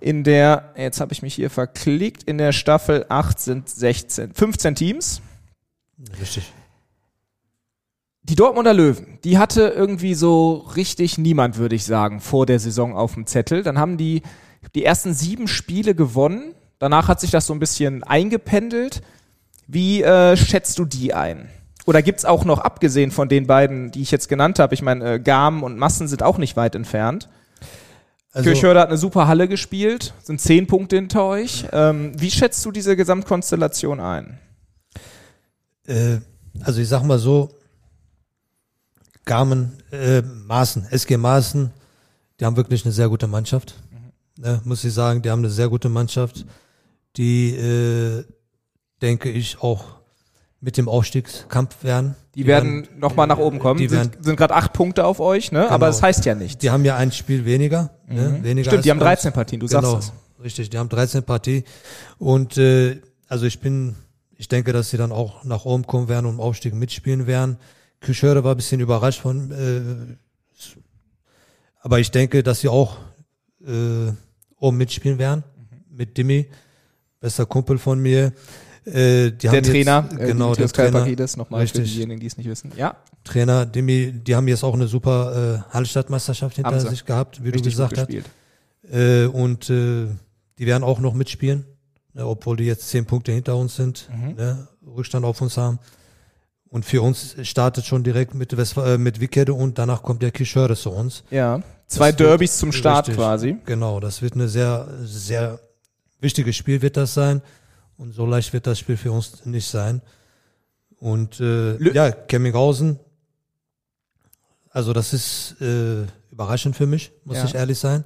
In 0.00 0.24
der, 0.24 0.72
jetzt 0.76 1.00
habe 1.00 1.12
ich 1.12 1.22
mich 1.22 1.34
hier 1.34 1.50
verklickt, 1.50 2.22
in 2.24 2.38
der 2.38 2.52
Staffel 2.52 3.06
8 3.08 3.38
sind 3.38 3.68
16, 3.68 4.32
15 4.32 4.74
Teams. 4.74 5.20
Richtig. 6.20 6.52
Die 8.22 8.34
Dortmunder 8.34 8.74
Löwen, 8.74 9.18
die 9.22 9.38
hatte 9.38 9.68
irgendwie 9.68 10.14
so 10.14 10.54
richtig 10.74 11.16
niemand, 11.18 11.58
würde 11.58 11.76
ich 11.76 11.84
sagen, 11.84 12.20
vor 12.20 12.46
der 12.46 12.58
Saison 12.58 12.96
auf 12.96 13.14
dem 13.14 13.26
Zettel. 13.26 13.62
Dann 13.62 13.78
haben 13.78 13.98
die 13.98 14.22
die 14.74 14.84
ersten 14.84 15.14
sieben 15.14 15.48
Spiele 15.48 15.94
gewonnen. 15.94 16.54
Danach 16.80 17.06
hat 17.06 17.20
sich 17.20 17.30
das 17.30 17.46
so 17.46 17.52
ein 17.52 17.60
bisschen 17.60 18.02
eingependelt. 18.02 19.02
Wie 19.68 20.02
äh, 20.02 20.36
schätzt 20.36 20.76
du 20.80 20.84
die 20.84 21.14
ein? 21.14 21.48
Oder 21.86 22.02
gibt's 22.02 22.24
auch 22.24 22.44
noch, 22.44 22.58
abgesehen 22.58 23.12
von 23.12 23.28
den 23.28 23.46
beiden, 23.46 23.92
die 23.92 24.02
ich 24.02 24.10
jetzt 24.10 24.28
genannt 24.28 24.58
habe, 24.58 24.74
ich 24.74 24.82
meine, 24.82 25.14
äh, 25.14 25.20
Garm 25.20 25.62
und 25.62 25.78
Massen 25.78 26.08
sind 26.08 26.24
auch 26.24 26.38
nicht 26.38 26.56
weit 26.56 26.74
entfernt. 26.74 27.28
Also, 28.32 28.50
Kirchhörder 28.50 28.80
hat 28.80 28.88
eine 28.88 28.98
super 28.98 29.28
Halle 29.28 29.46
gespielt, 29.46 30.12
sind 30.22 30.40
zehn 30.40 30.66
Punkte 30.66 30.96
hinter 30.96 31.24
euch. 31.24 31.66
Ähm, 31.70 32.12
wie 32.20 32.30
schätzt 32.32 32.64
du 32.66 32.72
diese 32.72 32.96
Gesamtkonstellation 32.96 34.00
ein? 34.00 34.38
äh, 35.90 36.20
also 36.62 36.80
ich 36.80 36.88
sag 36.88 37.02
mal 37.02 37.18
so, 37.18 37.50
Garmen, 39.24 39.78
äh, 39.92 40.22
Maaßen, 40.22 40.86
SG 40.90 41.16
Maaßen, 41.16 41.70
die 42.38 42.44
haben 42.44 42.56
wirklich 42.56 42.84
eine 42.84 42.92
sehr 42.92 43.08
gute 43.08 43.26
Mannschaft. 43.26 43.74
Ne, 44.38 44.60
muss 44.64 44.84
ich 44.84 44.94
sagen, 44.94 45.20
die 45.20 45.30
haben 45.30 45.40
eine 45.40 45.50
sehr 45.50 45.68
gute 45.68 45.88
Mannschaft, 45.88 46.46
die, 47.16 47.54
äh, 47.54 48.24
denke 49.02 49.30
ich, 49.30 49.60
auch 49.62 49.84
mit 50.60 50.76
dem 50.76 50.88
Aufstiegskampf 50.88 51.82
werden. 51.84 52.16
Die, 52.34 52.46
werden, 52.46 52.86
noch 52.98 53.16
mal 53.16 53.26
nach 53.26 53.38
oben 53.38 53.58
kommen. 53.58 53.78
die 53.80 53.88
sind 53.88 54.12
werden- 54.12 54.22
sind 54.22 54.36
gerade 54.36 54.54
acht 54.54 54.72
Punkte 54.72 55.04
auf 55.06 55.18
euch, 55.20 55.52
ne? 55.52 55.60
Aber 55.66 55.70
Genau. 55.70 55.86
das 55.86 56.02
heißt 56.02 56.24
ja 56.26 56.34
nichts. 56.34 56.58
Die 56.58 56.70
haben 56.70 56.84
ja 56.84 56.96
ein 56.96 57.10
Spiel 57.12 57.44
weniger. 57.44 57.90
Ne? 58.06 58.38
weniger 58.42 58.70
Stimmt, 58.70 58.84
die 58.84 58.90
haben 58.90 59.00
13 59.00 59.32
Partien, 59.32 59.58
du 59.60 59.66
genau, 59.66 59.92
sagst 59.92 60.12
es. 60.38 60.42
Richtig, 60.44 60.70
die 60.70 60.78
haben 60.78 60.88
13 60.88 61.22
Partien. 61.22 61.64
Und 62.18 62.56
äh, 62.58 63.00
also 63.28 63.46
ich 63.46 63.60
bin, 63.60 63.96
ich 64.36 64.48
denke, 64.48 64.72
dass 64.72 64.90
sie 64.90 64.96
dann 64.96 65.12
auch 65.12 65.44
nach 65.44 65.64
oben 65.64 65.86
kommen 65.86 66.08
werden 66.08 66.26
und 66.26 66.34
im 66.34 66.40
Aufstieg 66.40 66.74
mitspielen 66.74 67.26
werden. 67.26 67.56
Küchöre 68.00 68.44
war 68.44 68.54
ein 68.54 68.56
bisschen 68.56 68.80
überrascht 68.80 69.20
von, 69.20 69.50
äh, 69.50 70.16
aber 71.80 71.98
ich 72.00 72.10
denke, 72.10 72.42
dass 72.42 72.60
sie 72.60 72.68
auch 72.68 72.96
äh, 73.66 74.12
oben 74.58 74.76
mitspielen 74.76 75.18
werden. 75.18 75.44
Mit 75.90 76.16
Dimi, 76.16 76.46
bester 77.20 77.46
Kumpel 77.46 77.78
von 77.78 78.00
mir. 78.00 78.32
Äh, 78.86 79.30
die 79.32 79.48
Der 79.48 79.62
Trainer, 79.62 80.08
jetzt, 80.10 80.20
äh, 80.20 80.26
genau, 80.26 80.54
der 80.54 80.66
Trainer, 80.68 80.90
Kalpakidis, 80.92 81.36
nochmal 81.36 81.60
für 81.66 81.78
Richtig. 81.78 81.94
diejenigen, 81.94 82.18
die 82.20 82.26
es 82.26 82.36
nicht 82.38 82.48
wissen. 82.48 82.72
Ja, 82.76 82.96
Trainer 83.24 83.66
Dimi, 83.66 84.10
die 84.12 84.34
haben 84.34 84.48
jetzt 84.48 84.64
auch 84.64 84.72
eine 84.74 84.88
super 84.88 85.64
äh, 85.70 85.72
Hallstattmeisterschaft 85.74 86.56
hinter 86.56 86.80
sich 86.80 87.04
gehabt, 87.04 87.40
wie 87.44 87.50
du 87.50 87.56
richtig 87.58 87.74
gesagt 87.74 87.96
gut 88.08 88.24
hast. 88.88 88.92
Äh, 88.94 89.26
und 89.26 89.68
äh, 89.68 90.06
die 90.58 90.66
werden 90.66 90.82
auch 90.82 90.98
noch 90.98 91.12
mitspielen, 91.12 91.66
ne, 92.14 92.26
obwohl 92.26 92.56
die 92.56 92.64
jetzt 92.64 92.88
zehn 92.88 93.04
Punkte 93.04 93.32
hinter 93.32 93.54
uns 93.56 93.76
sind, 93.76 94.08
Mhm. 94.10 94.34
ne, 94.36 94.68
Rückstand 94.86 95.26
auf 95.26 95.40
uns 95.42 95.58
haben. 95.58 95.78
Und 96.70 96.86
für 96.86 97.02
uns 97.02 97.36
startet 97.42 97.84
schon 97.84 98.02
direkt 98.02 98.34
mit, 98.34 98.52
äh, 98.54 98.96
mit 98.96 99.20
Wickede 99.20 99.52
und 99.52 99.78
danach 99.78 100.02
kommt 100.02 100.22
der 100.22 100.30
Kischöre 100.30 100.74
zu 100.74 100.90
uns. 100.90 101.22
Ja, 101.30 101.60
zwei 101.86 102.12
Das 102.12 102.18
wird- 102.18 102.30
Derbys 102.30 102.56
zum 102.58 102.72
Start 102.72 103.08
richtig. 103.08 103.16
quasi. 103.22 103.56
Genau, 103.66 104.00
das 104.00 104.22
wird 104.22 104.34
eine 104.34 104.48
sehr, 104.48 104.88
sehr 105.02 105.60
wichtiges 106.20 106.56
Spiel 106.56 106.82
wird 106.82 106.96
das 106.96 107.14
sein. 107.14 107.42
Und 107.96 108.12
so 108.12 108.24
leicht 108.26 108.52
wird 108.52 108.66
das 108.66 108.78
Spiel 108.78 108.96
für 108.96 109.12
uns 109.12 109.44
nicht 109.44 109.68
sein. 109.68 110.00
Und 110.98 111.40
äh, 111.40 111.76
ja, 111.92 112.10
Kemminghausen, 112.12 112.98
also 114.70 114.92
das 114.92 115.12
ist 115.12 115.60
äh, 115.60 116.04
überraschend 116.30 116.76
für 116.76 116.86
mich, 116.86 117.12
muss 117.24 117.36
Ja. 117.38 117.44
ich 117.44 117.54
ehrlich 117.54 117.78
sein. 117.78 118.04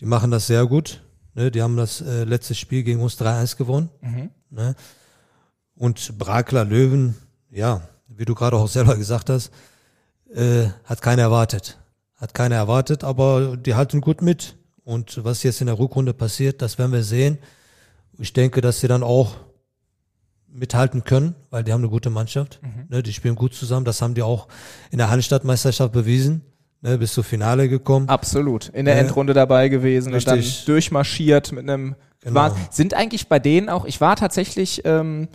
Die 0.00 0.06
machen 0.06 0.30
das 0.30 0.46
sehr 0.46 0.66
gut. 0.66 1.02
Ne? 1.34 1.50
Die 1.50 1.62
haben 1.62 1.76
das 1.76 2.00
äh, 2.00 2.24
letzte 2.24 2.54
Spiel 2.54 2.82
gegen 2.82 3.00
uns 3.00 3.18
3-1 3.20 3.56
gewonnen. 3.56 3.90
Mhm. 4.00 4.30
Ne? 4.50 4.74
Und 5.74 6.18
Brakler 6.18 6.64
Löwen, 6.64 7.16
ja, 7.50 7.82
wie 8.08 8.24
du 8.24 8.34
gerade 8.34 8.56
auch 8.56 8.68
selber 8.68 8.96
gesagt 8.96 9.30
hast, 9.30 9.50
äh, 10.34 10.68
hat 10.84 11.02
keiner 11.02 11.22
erwartet. 11.22 11.78
Hat 12.16 12.34
keiner 12.34 12.56
erwartet, 12.56 13.02
aber 13.02 13.56
die 13.56 13.74
halten 13.74 14.00
gut 14.00 14.22
mit. 14.22 14.56
Und 14.90 15.24
was 15.24 15.44
jetzt 15.44 15.60
in 15.60 15.68
der 15.68 15.78
Rückrunde 15.78 16.12
passiert, 16.12 16.60
das 16.62 16.76
werden 16.76 16.90
wir 16.90 17.04
sehen. 17.04 17.38
Ich 18.18 18.32
denke, 18.32 18.60
dass 18.60 18.80
sie 18.80 18.88
dann 18.88 19.04
auch 19.04 19.36
mithalten 20.48 21.04
können, 21.04 21.36
weil 21.50 21.62
die 21.62 21.72
haben 21.72 21.80
eine 21.80 21.90
gute 21.90 22.10
Mannschaft. 22.10 22.58
Mhm. 22.60 22.86
Ne, 22.88 23.02
die 23.02 23.12
spielen 23.12 23.36
gut 23.36 23.54
zusammen. 23.54 23.84
Das 23.84 24.02
haben 24.02 24.14
die 24.14 24.22
auch 24.22 24.48
in 24.90 24.98
der 24.98 25.08
Handstadtmeisterschaft 25.08 25.92
bewiesen. 25.92 26.42
Ne, 26.80 26.98
bis 26.98 27.12
zur 27.14 27.22
Finale 27.22 27.68
gekommen. 27.68 28.08
Absolut. 28.08 28.70
In 28.70 28.84
der 28.84 28.96
Äh, 28.96 29.00
Endrunde 29.00 29.32
dabei 29.32 29.68
gewesen 29.68 30.12
und 30.12 30.26
dann 30.26 30.38
richtig. 30.38 30.64
durchmarschiert 30.64 31.52
mit 31.52 31.70
einem. 31.70 31.94
Genau. 32.22 32.34
War, 32.34 32.56
sind 32.70 32.92
eigentlich 32.94 33.28
bei 33.28 33.38
denen 33.38 33.68
auch, 33.68 33.84
ich 33.84 34.00
war 34.00 34.16
tatsächlich 34.16 34.82
ähm, 34.84 35.28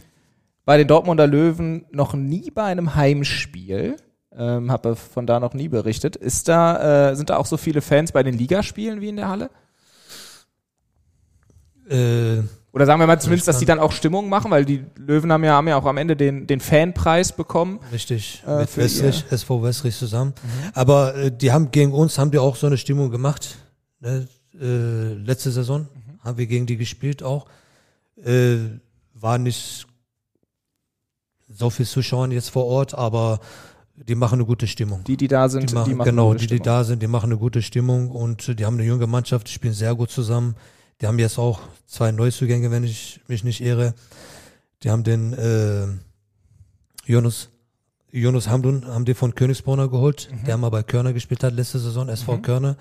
bei 0.66 0.78
den 0.78 0.88
Dortmunder 0.88 1.28
Löwen 1.28 1.86
noch 1.92 2.14
nie 2.14 2.52
bei 2.52 2.64
einem 2.64 2.96
Heimspiel. 2.96 3.96
Ähm, 4.38 4.70
habe 4.72 4.96
von 4.96 5.26
da 5.26 5.40
noch 5.40 5.54
nie 5.54 5.70
berichtet. 5.70 6.16
Ist 6.18 6.50
da, 6.50 7.12
äh, 7.12 7.16
sind 7.16 7.30
da 7.30 7.38
auch 7.38 7.46
so 7.46 7.56
viele 7.56 7.82
Fans 7.82 8.12
bei 8.12 8.22
den 8.22 8.38
Ligaspielen 8.38 9.00
wie 9.00 9.10
in 9.10 9.16
der 9.16 9.30
Halle? 9.30 9.50
Äh, 11.90 12.42
Oder 12.74 12.86
sagen 12.86 13.00
wir 13.00 13.08
mal 13.08 13.22
zumindest, 13.22 13.48
dass 13.48 13.60
die 13.60 13.66
dann 13.66 13.80
auch 13.80 13.92
Stimmung 13.92 14.28
machen, 14.28 14.52
weil 14.52 14.66
die 14.66 14.84
Löwen 14.98 15.32
haben 15.32 15.44
ja, 15.44 15.54
haben 15.54 15.68
ja 15.68 15.78
auch 15.78 15.86
am 15.86 15.98
Ende 15.98 16.18
den, 16.18 16.48
den 16.48 16.60
Fanpreis 16.60 17.32
bekommen. 17.32 17.80
Richtig, 17.92 18.44
Äh, 18.46 18.60
mit 18.62 18.76
Westrich, 18.76 19.24
SV 19.30 19.64
Westrich 19.64 19.96
zusammen. 19.96 20.34
Aber 20.74 21.16
äh, 21.16 21.32
die 21.32 21.52
haben 21.54 21.72
gegen 21.72 21.94
uns, 21.94 22.18
haben 22.18 22.32
die 22.32 22.40
auch 22.40 22.56
so 22.56 22.68
eine 22.68 22.78
Stimmung 22.78 23.12
gemacht. 23.12 23.56
Ne? 24.02 24.28
Äh, 24.60 25.14
letzte 25.14 25.52
Saison 25.52 25.88
haben 26.24 26.38
wir 26.38 26.48
gegen 26.48 26.66
die 26.66 26.76
gespielt 26.76 27.24
auch. 27.24 27.46
Äh, 28.24 28.58
war 29.14 29.38
nicht 29.38 29.88
so 31.48 31.70
viel 31.70 31.86
Zuschauer 31.86 32.28
jetzt 32.30 32.50
vor 32.50 32.66
Ort, 32.66 32.94
aber 32.96 33.40
die 33.96 34.16
machen 34.16 34.36
eine 34.36 34.46
gute 34.46 34.68
Stimmung. 34.68 35.04
Die, 35.06 35.18
die 35.18 35.28
da 35.28 35.48
sind, 35.50 35.70
Die 35.72 35.74
machen, 35.76 35.96
machen 35.96 36.10
genau, 36.10 36.28
gute 36.30 36.40
die, 36.40 36.48
die 36.48 36.56
Stimmung. 36.56 36.64
da 36.66 36.84
sind, 36.84 37.02
die 37.02 37.08
machen 37.08 37.26
eine 37.32 37.38
gute 37.38 37.62
Stimmung 37.62 38.12
und 38.12 38.60
die 38.60 38.66
haben 38.66 38.76
eine 38.76 38.84
junge 38.86 39.08
Mannschaft, 39.08 39.48
die 39.48 39.54
spielen 39.54 39.74
sehr 39.74 39.96
gut 39.96 40.10
zusammen. 40.12 40.56
Die 41.02 41.08
haben 41.08 41.20
jetzt 41.20 41.38
auch 41.38 41.60
zwei 41.88 42.12
Neuzugänge, 42.12 42.72
wenn 42.72 42.84
ich 42.84 43.22
mich 43.28 43.44
nicht 43.44 43.62
irre. 43.62 43.94
Die 44.84 44.90
haben 44.92 45.04
den 45.04 45.34
äh, 45.34 45.88
Jonas, 47.06 47.50
Jonas 48.12 48.48
Hamdun, 48.48 48.86
haben 48.86 49.06
die 49.06 49.14
von 49.14 49.36
Königsbrunner 49.36 49.90
geholt, 49.90 50.30
Mhm. 50.32 50.46
der 50.46 50.58
mal 50.58 50.70
bei 50.70 50.84
Körner 50.84 51.14
gespielt 51.14 51.44
hat 51.44 51.54
letzte 51.54 51.80
Saison, 51.80 52.08
SV 52.10 52.38
Körner. 52.40 52.78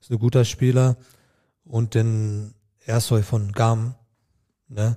Ist 0.00 0.10
ein 0.10 0.18
guter 0.18 0.44
Spieler. 0.44 0.96
Und 1.64 1.94
den 1.94 2.52
Ersoy 2.84 3.22
von 3.22 3.52
Gam. 3.52 3.94
Ne? 4.68 4.96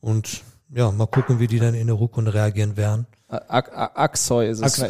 Und 0.00 0.42
ja, 0.70 0.90
mal 0.90 1.06
gucken, 1.06 1.38
wie 1.38 1.46
die 1.46 1.58
dann 1.58 1.74
in 1.74 1.86
der 1.86 1.98
Rückrunde 1.98 2.34
reagieren 2.34 2.76
werden. 2.76 3.06
Aksoy 3.28 4.48
ist 4.48 4.62
es. 4.62 4.78
Ne? 4.78 4.88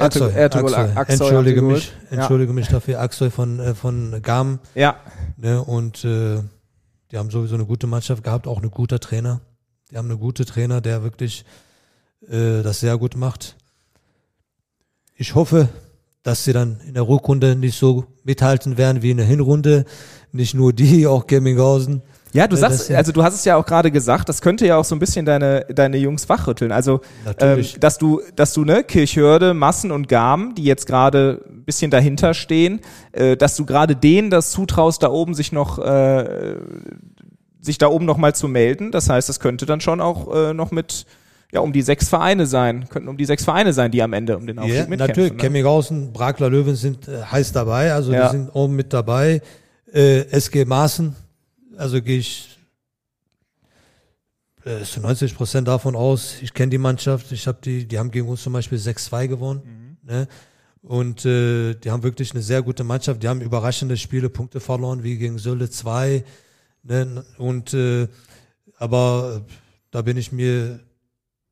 Haben 0.94 1.06
entschuldige 1.08 1.62
mich, 1.62 1.92
entschuldige 2.10 2.52
mich 2.52 2.68
dafür, 2.68 3.00
Axel 3.00 3.30
von, 3.30 3.58
äh, 3.58 3.74
von 3.74 4.20
Gam, 4.22 4.60
Ja, 4.74 4.96
ne, 5.36 5.62
und, 5.62 6.04
äh, 6.04 6.42
die 7.10 7.16
haben 7.16 7.30
sowieso 7.30 7.54
eine 7.54 7.64
gute 7.64 7.86
Mannschaft 7.86 8.22
gehabt, 8.22 8.46
auch 8.46 8.62
ein 8.62 8.70
guter 8.70 9.00
Trainer. 9.00 9.40
Die 9.90 9.96
haben 9.96 10.10
einen 10.10 10.20
guten 10.20 10.44
Trainer, 10.44 10.80
der 10.80 11.02
wirklich, 11.02 11.44
äh, 12.28 12.62
das 12.62 12.80
sehr 12.80 12.98
gut 12.98 13.16
macht. 13.16 13.56
Ich 15.16 15.34
hoffe, 15.34 15.68
dass 16.22 16.44
sie 16.44 16.52
dann 16.52 16.80
in 16.86 16.94
der 16.94 17.08
Rückrunde 17.08 17.56
nicht 17.56 17.78
so 17.78 18.04
mithalten 18.22 18.76
werden 18.76 19.02
wie 19.02 19.10
in 19.10 19.16
der 19.16 19.26
Hinrunde. 19.26 19.84
Nicht 20.30 20.54
nur 20.54 20.72
die, 20.72 21.06
auch 21.06 21.26
Gemminghausen. 21.26 22.02
Ja, 22.32 22.46
du 22.46 22.56
sagst, 22.56 22.90
das 22.90 22.96
also 22.96 23.12
du 23.12 23.22
hast 23.22 23.34
es 23.34 23.44
ja 23.44 23.56
auch 23.56 23.64
gerade 23.64 23.90
gesagt, 23.90 24.28
das 24.28 24.40
könnte 24.42 24.66
ja 24.66 24.76
auch 24.76 24.84
so 24.84 24.94
ein 24.94 24.98
bisschen 24.98 25.24
deine, 25.24 25.64
deine 25.74 25.96
Jungs 25.96 26.28
wachrütteln. 26.28 26.72
Also, 26.72 27.00
ähm, 27.40 27.64
dass 27.80 27.98
du, 27.98 28.20
dass 28.36 28.52
du, 28.52 28.64
ne, 28.64 28.84
Kirchhörde, 28.84 29.54
Massen 29.54 29.90
und 29.90 30.08
Gamen, 30.08 30.54
die 30.54 30.64
jetzt 30.64 30.86
gerade 30.86 31.42
ein 31.48 31.64
bisschen 31.64 31.90
dahinter 31.90 32.34
stehen, 32.34 32.80
äh, 33.12 33.36
dass 33.36 33.56
du 33.56 33.64
gerade 33.64 33.96
denen 33.96 34.30
das 34.30 34.50
zutraust, 34.50 35.02
da 35.02 35.10
oben 35.10 35.34
sich 35.34 35.52
noch, 35.52 35.78
äh, 35.78 36.56
sich 37.60 37.78
da 37.78 37.88
oben 37.88 38.04
noch 38.04 38.16
mal 38.18 38.34
zu 38.34 38.48
melden. 38.48 38.92
Das 38.92 39.08
heißt, 39.08 39.28
es 39.28 39.40
könnte 39.40 39.66
dann 39.66 39.80
schon 39.80 40.00
auch 40.00 40.34
äh, 40.34 40.54
noch 40.54 40.70
mit, 40.70 41.06
ja, 41.52 41.60
um 41.60 41.72
die 41.72 41.82
sechs 41.82 42.08
Vereine 42.08 42.46
sein, 42.46 42.88
könnten 42.88 43.08
um 43.08 43.16
die 43.16 43.24
sechs 43.24 43.44
Vereine 43.44 43.72
sein, 43.72 43.90
die 43.90 44.02
am 44.02 44.12
Ende 44.12 44.36
um 44.36 44.46
den 44.46 44.58
Aufstieg 44.58 44.76
Ja, 44.76 44.80
mitkämpfen. 44.86 45.08
natürlich. 45.08 45.32
ne? 45.32 45.38
Chemminghausen, 45.38 46.12
Brakler 46.12 46.50
Löwen 46.50 46.76
sind 46.76 47.08
äh, 47.08 47.22
heiß 47.22 47.52
dabei, 47.52 47.92
also 47.92 48.12
Ja. 48.12 48.26
die 48.26 48.32
sind 48.36 48.50
oben 48.54 48.76
mit 48.76 48.92
dabei. 48.92 49.40
Äh, 49.92 50.20
SG 50.30 50.64
Maaßen, 50.66 51.16
also 51.78 52.02
gehe 52.02 52.18
ich 52.18 52.58
äh, 54.64 54.82
zu 54.82 55.00
90 55.00 55.34
Prozent 55.36 55.68
davon 55.68 55.94
aus. 55.94 56.42
Ich 56.42 56.52
kenne 56.52 56.70
die 56.70 56.78
Mannschaft, 56.78 57.30
ich 57.32 57.46
habe 57.46 57.58
die, 57.62 57.86
die 57.86 57.98
haben 57.98 58.10
gegen 58.10 58.28
uns 58.28 58.42
zum 58.42 58.52
Beispiel 58.52 58.78
6-2 58.78 59.28
gewonnen. 59.28 59.98
Ne? 60.02 60.26
Und 60.82 61.24
äh, 61.24 61.74
die 61.74 61.90
haben 61.90 62.02
wirklich 62.02 62.32
eine 62.32 62.42
sehr 62.42 62.62
gute 62.62 62.82
Mannschaft. 62.82 63.22
Die 63.22 63.28
haben 63.28 63.40
überraschende 63.40 63.96
Spiele, 63.96 64.28
Punkte 64.28 64.60
verloren, 64.60 65.04
wie 65.04 65.18
gegen 65.18 65.38
Sölde 65.38 65.70
2. 65.70 66.24
Ne? 66.82 67.24
Und 67.38 67.74
äh, 67.74 68.08
aber 68.78 69.44
da 69.90 70.02
bin 70.02 70.16
ich 70.16 70.32
mir, 70.32 70.80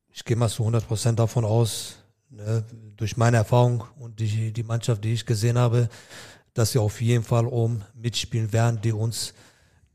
ich 0.09 0.25
gehe 0.25 0.35
mal 0.35 0.49
zu 0.49 0.63
100 0.63 0.87
Prozent 0.87 1.19
davon 1.19 1.45
aus, 1.45 1.97
ne, 2.29 2.63
durch 2.95 3.17
meine 3.17 3.37
Erfahrung 3.37 3.83
und 3.99 4.19
die, 4.19 4.51
die 4.51 4.63
Mannschaft, 4.63 5.03
die 5.03 5.13
ich 5.13 5.25
gesehen 5.25 5.57
habe, 5.57 5.89
dass 6.53 6.71
sie 6.71 6.79
auf 6.79 7.01
jeden 7.01 7.23
Fall 7.23 7.45
oben 7.45 7.83
mitspielen 7.93 8.53
werden, 8.53 8.79
die 8.81 8.93
uns 8.93 9.33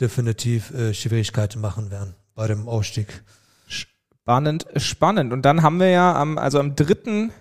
definitiv 0.02 0.72
äh, 0.74 0.92
Schwierigkeiten 0.92 1.60
machen 1.60 1.90
werden 1.90 2.14
bei 2.34 2.46
dem 2.46 2.68
Aufstieg. 2.68 3.22
Spannend, 3.66 4.66
spannend. 4.76 5.32
Und 5.32 5.42
dann 5.42 5.62
haben 5.62 5.80
wir 5.80 5.88
ja 5.88 6.14
am, 6.14 6.36
also 6.36 6.58
am 6.58 6.76
dritten, 6.76 7.32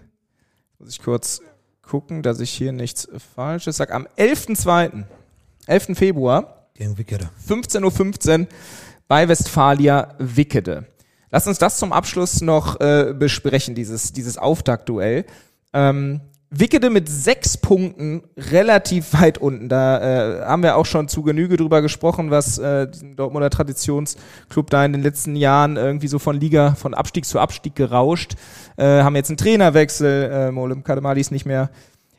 muss 0.80 0.90
ich 0.90 1.02
kurz 1.02 1.42
gucken, 1.82 2.24
dass 2.24 2.40
ich 2.40 2.52
hier 2.52 2.72
nichts 2.72 3.10
Falsches 3.36 3.78
sage, 3.78 3.94
am 3.94 4.08
11.2., 4.18 5.04
11. 5.68 5.98
Februar, 5.98 6.70
Gegen 6.74 6.98
Wickede. 6.98 7.30
15.15 7.48 8.42
Uhr 8.42 8.48
bei 9.08 9.28
Westfalia 9.28 10.16
Wickede. 10.18 10.88
Lass 11.30 11.48
uns 11.48 11.60
das 11.60 11.78
zum 11.78 11.94
Abschluss 11.94 12.42
noch 12.42 12.80
äh, 12.80 13.14
besprechen, 13.18 13.76
dieses, 13.76 14.14
dieses 14.14 14.38
Auftaktduell. 14.38 15.26
Ähm, 15.74 16.22
Wickede 16.54 16.90
mit 16.90 17.08
sechs 17.08 17.56
Punkten 17.56 18.24
relativ 18.36 19.14
weit 19.14 19.38
unten. 19.38 19.70
Da 19.70 20.42
äh, 20.42 20.46
haben 20.46 20.64
wir 20.64 20.76
auch 20.76 20.86
schon 20.86 21.08
zu 21.08 21.24
Genüge 21.24 21.56
drüber 21.56 21.82
gesprochen, 21.82 22.30
was 22.30 22.58
äh, 22.58 22.90
diesen 22.90 23.16
Dortmunder 23.16 23.50
Traditionsclub 23.50 24.70
da 24.70 24.84
in 24.84 24.92
den 24.92 25.02
letzten 25.02 25.38
Jahren 25.38 25.78
irgendwie 25.78 26.10
so 26.10 26.20
von 26.20 26.38
Liga, 26.38 26.76
von 26.76 26.94
Abstieg 26.94 27.26
zu 27.26 27.40
Abstieg 27.40 27.76
gerauscht. 27.76 28.34
Äh, 28.76 29.02
haben 29.02 29.16
jetzt 29.16 29.30
einen 29.30 29.38
Trainerwechsel. 29.38 30.30
Äh, 30.30 30.52
Molem 30.52 30.84
Kademali 30.84 31.22
ist 31.22 31.32
nicht 31.32 31.46
mehr, 31.46 31.72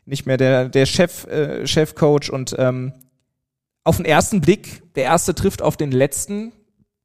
nicht 0.06 0.24
mehr 0.24 0.38
der, 0.38 0.70
der 0.70 0.86
Chef, 0.86 1.26
äh, 1.26 1.66
Chefcoach 1.66 2.30
und 2.32 2.56
ähm, 2.58 2.94
auf 3.84 3.98
den 3.98 4.06
ersten 4.06 4.40
Blick, 4.40 4.82
der 4.94 5.04
erste 5.04 5.34
trifft 5.34 5.60
auf 5.60 5.76
den 5.76 5.92
letzten, 5.92 6.52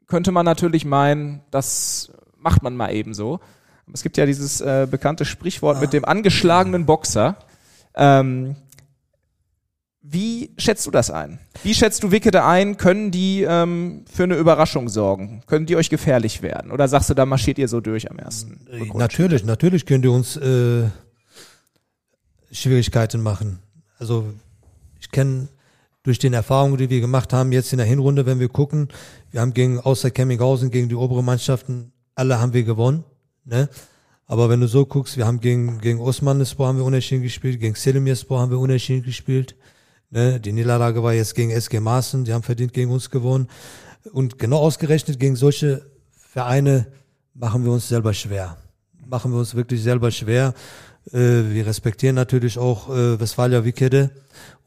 könnte 0.08 0.32
man 0.32 0.46
natürlich 0.46 0.86
meinen, 0.86 1.42
das 1.52 2.10
macht 2.38 2.64
man 2.64 2.78
mal 2.78 2.94
eben 2.94 3.14
so. 3.14 3.42
Es 3.94 4.04
gibt 4.04 4.18
ja 4.18 4.26
dieses 4.26 4.62
äh, 4.62 4.88
bekannte 4.90 5.26
Sprichwort 5.26 5.80
mit 5.80 5.94
dem 5.94 6.06
angeschlagenen 6.06 6.86
Boxer. 6.86 7.38
Ähm, 7.96 8.56
wie 10.02 10.52
schätzt 10.58 10.86
du 10.88 10.92
das 10.92 11.12
ein? 11.12 11.40
Wie 11.64 11.74
schätzt 11.74 12.04
du 12.04 12.12
Wickede 12.12 12.44
ein? 12.44 12.78
Können 12.78 13.12
die 13.12 13.44
ähm, 13.44 14.06
für 14.12 14.24
eine 14.24 14.36
Überraschung 14.36 14.88
sorgen? 14.88 15.42
Können 15.48 15.66
die 15.66 15.76
euch 15.76 15.90
gefährlich 15.90 16.42
werden? 16.42 16.72
Oder 16.72 16.88
sagst 16.88 17.10
du, 17.10 17.14
da 17.14 17.26
marschiert 17.26 17.58
ihr 17.58 17.68
so 17.68 17.82
durch 17.82 18.10
am 18.10 18.18
ersten? 18.18 18.66
Äh, 18.70 18.78
Rückrutsch? 18.78 18.96
Natürlich, 18.96 19.44
natürlich 19.44 19.86
können 19.86 20.02
die 20.02 20.08
uns 20.08 20.38
äh, 20.38 20.84
Schwierigkeiten 22.52 23.22
machen. 23.22 23.60
Also 24.00 24.26
ich 25.00 25.12
kenne 25.12 25.50
durch 26.04 26.20
den 26.20 26.34
Erfahrungen, 26.34 26.78
die 26.78 26.90
wir 26.90 27.02
gemacht 27.02 27.34
haben 27.34 27.52
jetzt 27.52 27.74
in 27.74 27.78
der 27.78 27.88
Hinrunde, 27.88 28.26
wenn 28.26 28.40
wir 28.40 28.48
gucken, 28.48 28.88
wir 29.32 29.42
haben 29.42 29.54
gegen 29.54 29.80
außer 29.80 30.10
Kemminghausen 30.10 30.72
gegen 30.72 30.88
die 30.88 30.96
oberen 30.96 31.26
Mannschaften 31.26 31.92
alle 32.16 32.40
haben 32.40 32.54
wir 32.54 32.64
gewonnen, 32.64 33.04
ne? 33.48 33.70
Aber 34.30 34.50
wenn 34.50 34.60
du 34.60 34.68
so 34.68 34.86
guckst, 34.86 35.16
wir 35.16 35.26
haben 35.26 35.40
gegen 35.40 35.80
gegen 35.80 36.00
Osmanlispor 36.00 36.68
haben 36.68 36.78
wir 36.78 36.86
unentschieden 36.86 37.24
gespielt, 37.24 37.60
gegen 37.60 37.76
Selimierspor 37.76 38.42
haben 38.42 38.52
wir 38.52 38.60
unentschieden 38.60 39.04
gespielt. 39.04 39.56
Ne? 40.10 40.40
Die 40.40 40.52
Niederlage 40.52 41.02
war 41.02 41.14
jetzt 41.14 41.34
gegen 41.34 41.52
SG 41.52 41.80
Maaßen, 41.80 42.26
die 42.26 42.34
haben 42.34 42.44
verdient 42.44 42.74
gegen 42.74 42.92
uns 42.92 43.10
gewonnen. 43.10 43.48
Und 44.12 44.38
genau 44.38 44.58
ausgerechnet 44.58 45.20
gegen 45.20 45.36
solche 45.36 45.86
Vereine 46.12 46.88
machen 47.34 47.64
wir 47.64 47.72
uns 47.72 47.88
selber 47.88 48.14
schwer. 48.14 48.58
Machen 49.06 49.32
wir 49.32 49.40
uns 49.40 49.56
wirklich 49.56 49.82
selber 49.82 50.12
schwer. 50.12 50.54
Äh, 51.12 51.50
wir 51.54 51.66
respektieren 51.66 52.16
natürlich 52.16 52.58
auch 52.58 52.90
äh, 52.90 53.20
Westfalia 53.20 53.64
Wickede 53.64 54.12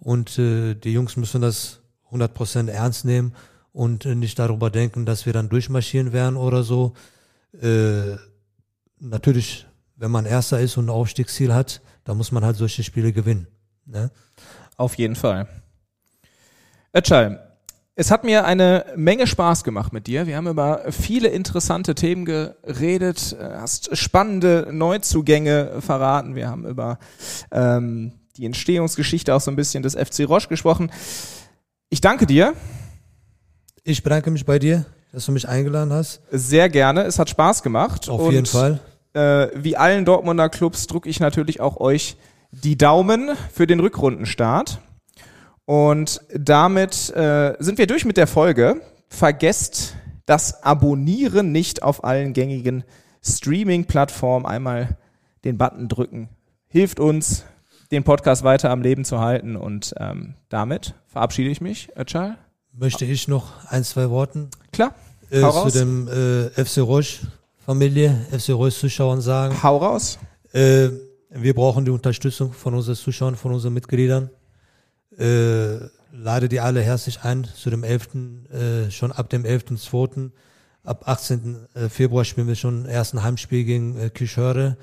und 0.01 0.39
äh, 0.39 0.75
die 0.75 0.93
Jungs 0.93 1.17
müssen 1.17 1.43
das 1.43 1.81
100% 2.11 2.71
ernst 2.71 3.05
nehmen 3.05 3.35
und 3.73 4.05
nicht 4.05 4.39
darüber 4.39 4.71
denken, 4.71 5.07
dass 5.07 5.27
wir 5.27 5.33
dann 5.33 5.49
durchmarschieren 5.49 6.13
werden 6.13 6.37
oder 6.37 6.63
so. 6.65 6.95
Natürlich, 9.01 9.67
wenn 9.97 10.11
man 10.11 10.27
Erster 10.27 10.61
ist 10.61 10.77
und 10.77 10.87
ein 10.87 10.91
Aufstiegsziel 10.91 11.53
hat, 11.53 11.81
dann 12.05 12.17
muss 12.17 12.33
man 12.33 12.45
halt 12.45 12.57
solche 12.57 12.83
Spiele 12.83 13.13
gewinnen. 13.13 13.47
Ne? 13.87 14.11
Auf 14.77 14.95
jeden 14.95 15.17
Fall. 15.17 15.49
Ötschal, 16.95 17.51
es 17.95 18.11
hat 18.11 18.25
mir 18.25 18.47
eine 18.47 18.87
Menge 18.97 19.27
Spaß 19.27 19.63
gemacht 19.63 19.93
mit 19.93 20.07
dir. 20.07 20.27
Wir 20.27 20.37
haben 20.37 20.47
über 20.47 20.91
viele 20.91 21.29
interessante 21.29 21.95
Themen 21.95 22.25
geredet, 22.25 23.37
äh, 23.39 23.57
hast 23.57 23.97
spannende 23.97 24.69
Neuzugänge 24.73 25.81
verraten. 25.81 26.35
Wir 26.35 26.49
haben 26.49 26.67
über 26.67 26.99
ähm, 27.51 28.13
die 28.37 28.47
Entstehungsgeschichte 28.47 29.35
auch 29.35 29.41
so 29.41 29.51
ein 29.51 29.57
bisschen 29.57 29.83
des 29.83 29.97
FC 29.97 30.27
Roche 30.29 30.49
gesprochen. 30.49 30.91
Ich 31.91 32.01
danke 32.01 32.27
dir. 32.27 32.55
Ich 33.85 34.03
bedanke 34.03 34.31
mich 34.31 34.47
bei 34.47 34.59
dir, 34.59 34.87
dass 35.13 35.27
du 35.27 35.33
mich 35.33 35.49
eingeladen 35.49 35.93
hast. 35.93 36.23
Sehr 36.31 36.69
gerne. 36.69 37.03
Es 37.03 37.19
hat 37.19 37.29
Spaß 37.29 37.63
gemacht. 37.63 38.09
Auf 38.09 38.33
jeden 38.33 38.47
Fall. 38.47 38.81
Äh, 39.13 39.49
wie 39.55 39.77
allen 39.77 40.05
Dortmunder 40.05 40.49
Clubs 40.49 40.87
drücke 40.87 41.09
ich 41.09 41.21
natürlich 41.21 41.61
auch 41.61 41.79
euch 41.79 42.17
die 42.53 42.77
Daumen 42.77 43.31
für 43.53 43.67
den 43.67 43.81
Rückrundenstart. 43.81 44.81
Und 45.65 46.21
damit 46.35 47.11
äh, 47.11 47.55
sind 47.59 47.79
wir 47.79 47.87
durch 47.87 48.05
mit 48.05 48.17
der 48.17 48.27
Folge. 48.27 48.81
Vergesst 49.09 49.97
das 50.27 50.63
Abonnieren 50.63 51.53
nicht 51.53 51.83
auf 51.83 52.05
allen 52.05 52.33
gängigen 52.33 52.85
Streaming-Plattformen. 53.23 54.47
Einmal 54.47 54.97
den 55.45 55.59
Button 55.59 55.89
drücken. 55.89 56.29
Hilft 56.69 57.01
uns, 57.01 57.45
den 57.91 58.05
Podcast 58.05 58.45
weiter 58.45 58.71
am 58.71 58.83
Leben 58.83 59.05
zu 59.05 59.21
halten. 59.21 59.57
Und 59.57 59.95
ähm, 59.99 60.35
damit 60.49 60.95
verabschiede 61.07 61.51
ich 61.51 61.61
mich. 61.61 61.89
Özcal? 61.97 62.39
Möchte 62.73 63.05
ich 63.05 63.27
noch 63.27 63.65
ein, 63.67 63.83
zwei 63.83 64.11
Worten 64.11 64.51
Klar. 64.73 64.95
äh, 65.31 65.41
zu 65.41 65.71
dem 65.71 66.09
äh, 66.09 66.65
FC 66.65 66.79
Roche 66.79 67.27
Familie, 67.65 68.27
FC 68.31 68.51
Roche 68.51 68.73
Zuschauern 68.73 69.21
sagen. 69.21 69.63
Hau 69.63 69.77
raus. 69.77 70.19
Äh, 70.53 70.89
wir 71.29 71.55
brauchen 71.55 71.85
die 71.85 71.91
Unterstützung 71.91 72.53
von 72.53 72.75
unseren 72.75 72.97
Zuschauern, 72.97 73.37
von 73.37 73.53
unseren 73.53 73.75
Mitgliedern. 73.75 74.31
Äh, 75.19 75.77
lade 76.13 76.49
die 76.49 76.61
alle 76.61 76.83
herzlich 76.83 77.23
ein 77.23 77.45
zu 77.45 77.71
dem 77.71 77.85
11., 77.85 78.09
äh, 78.51 78.91
schon 78.91 79.13
ab 79.13 79.29
dem 79.29 79.45
11.2. 79.45 80.31
Ab 80.83 81.07
18. 81.07 81.67
Februar 81.91 82.25
spielen 82.25 82.49
wir 82.49 82.55
schon 82.55 82.87
ersten 82.87 83.23
Heimspiel 83.23 83.65
gegen 83.65 83.99
äh, 83.99 84.09
Kischöre 84.09 84.79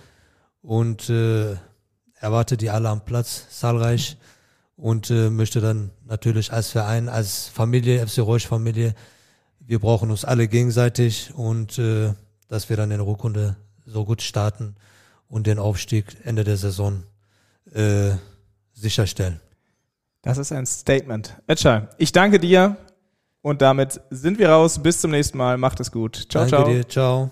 und 0.61 1.09
äh, 1.09 1.55
erwarte 2.19 2.55
die 2.55 2.69
alle 2.69 2.89
am 2.89 3.03
Platz, 3.03 3.47
zahlreich 3.49 4.17
und 4.75 5.09
äh, 5.09 5.31
möchte 5.31 5.59
dann 5.59 5.89
natürlich 6.05 6.53
als 6.53 6.69
Verein, 6.69 7.09
als 7.09 7.47
Familie, 7.47 8.05
FC 8.05 8.19
Reusch 8.19 8.45
Familie, 8.47 8.93
wir 9.59 9.79
brauchen 9.79 10.11
uns 10.11 10.23
alle 10.23 10.47
gegenseitig 10.47 11.33
und 11.35 11.79
äh, 11.79 12.13
dass 12.47 12.69
wir 12.69 12.77
dann 12.77 12.91
in 12.91 12.97
der 12.97 13.07
Rückrunde 13.07 13.55
so 13.86 14.05
gut 14.05 14.21
starten 14.21 14.75
und 15.29 15.47
den 15.47 15.60
Aufstieg 15.60 16.05
Ende 16.23 16.43
der 16.43 16.57
Saison 16.57 17.03
äh, 17.73 18.12
sicherstellen. 18.73 19.39
Das 20.21 20.38
ist 20.38 20.51
ein 20.51 20.65
Statement. 20.65 21.36
Etschal, 21.47 21.89
ich 21.97 22.12
danke 22.12 22.39
dir 22.39 22.77
und 23.41 23.62
damit 23.62 24.01
sind 24.10 24.39
wir 24.39 24.49
raus. 24.49 24.79
Bis 24.81 24.99
zum 25.01 25.12
nächsten 25.12 25.38
Mal. 25.38 25.57
Macht 25.57 25.79
es 25.79 25.91
gut. 25.91 26.27
Ciao, 26.29 26.43
Danke 26.43 26.49
ciao. 26.49 26.65
dir, 26.65 26.88
ciao. 26.88 27.31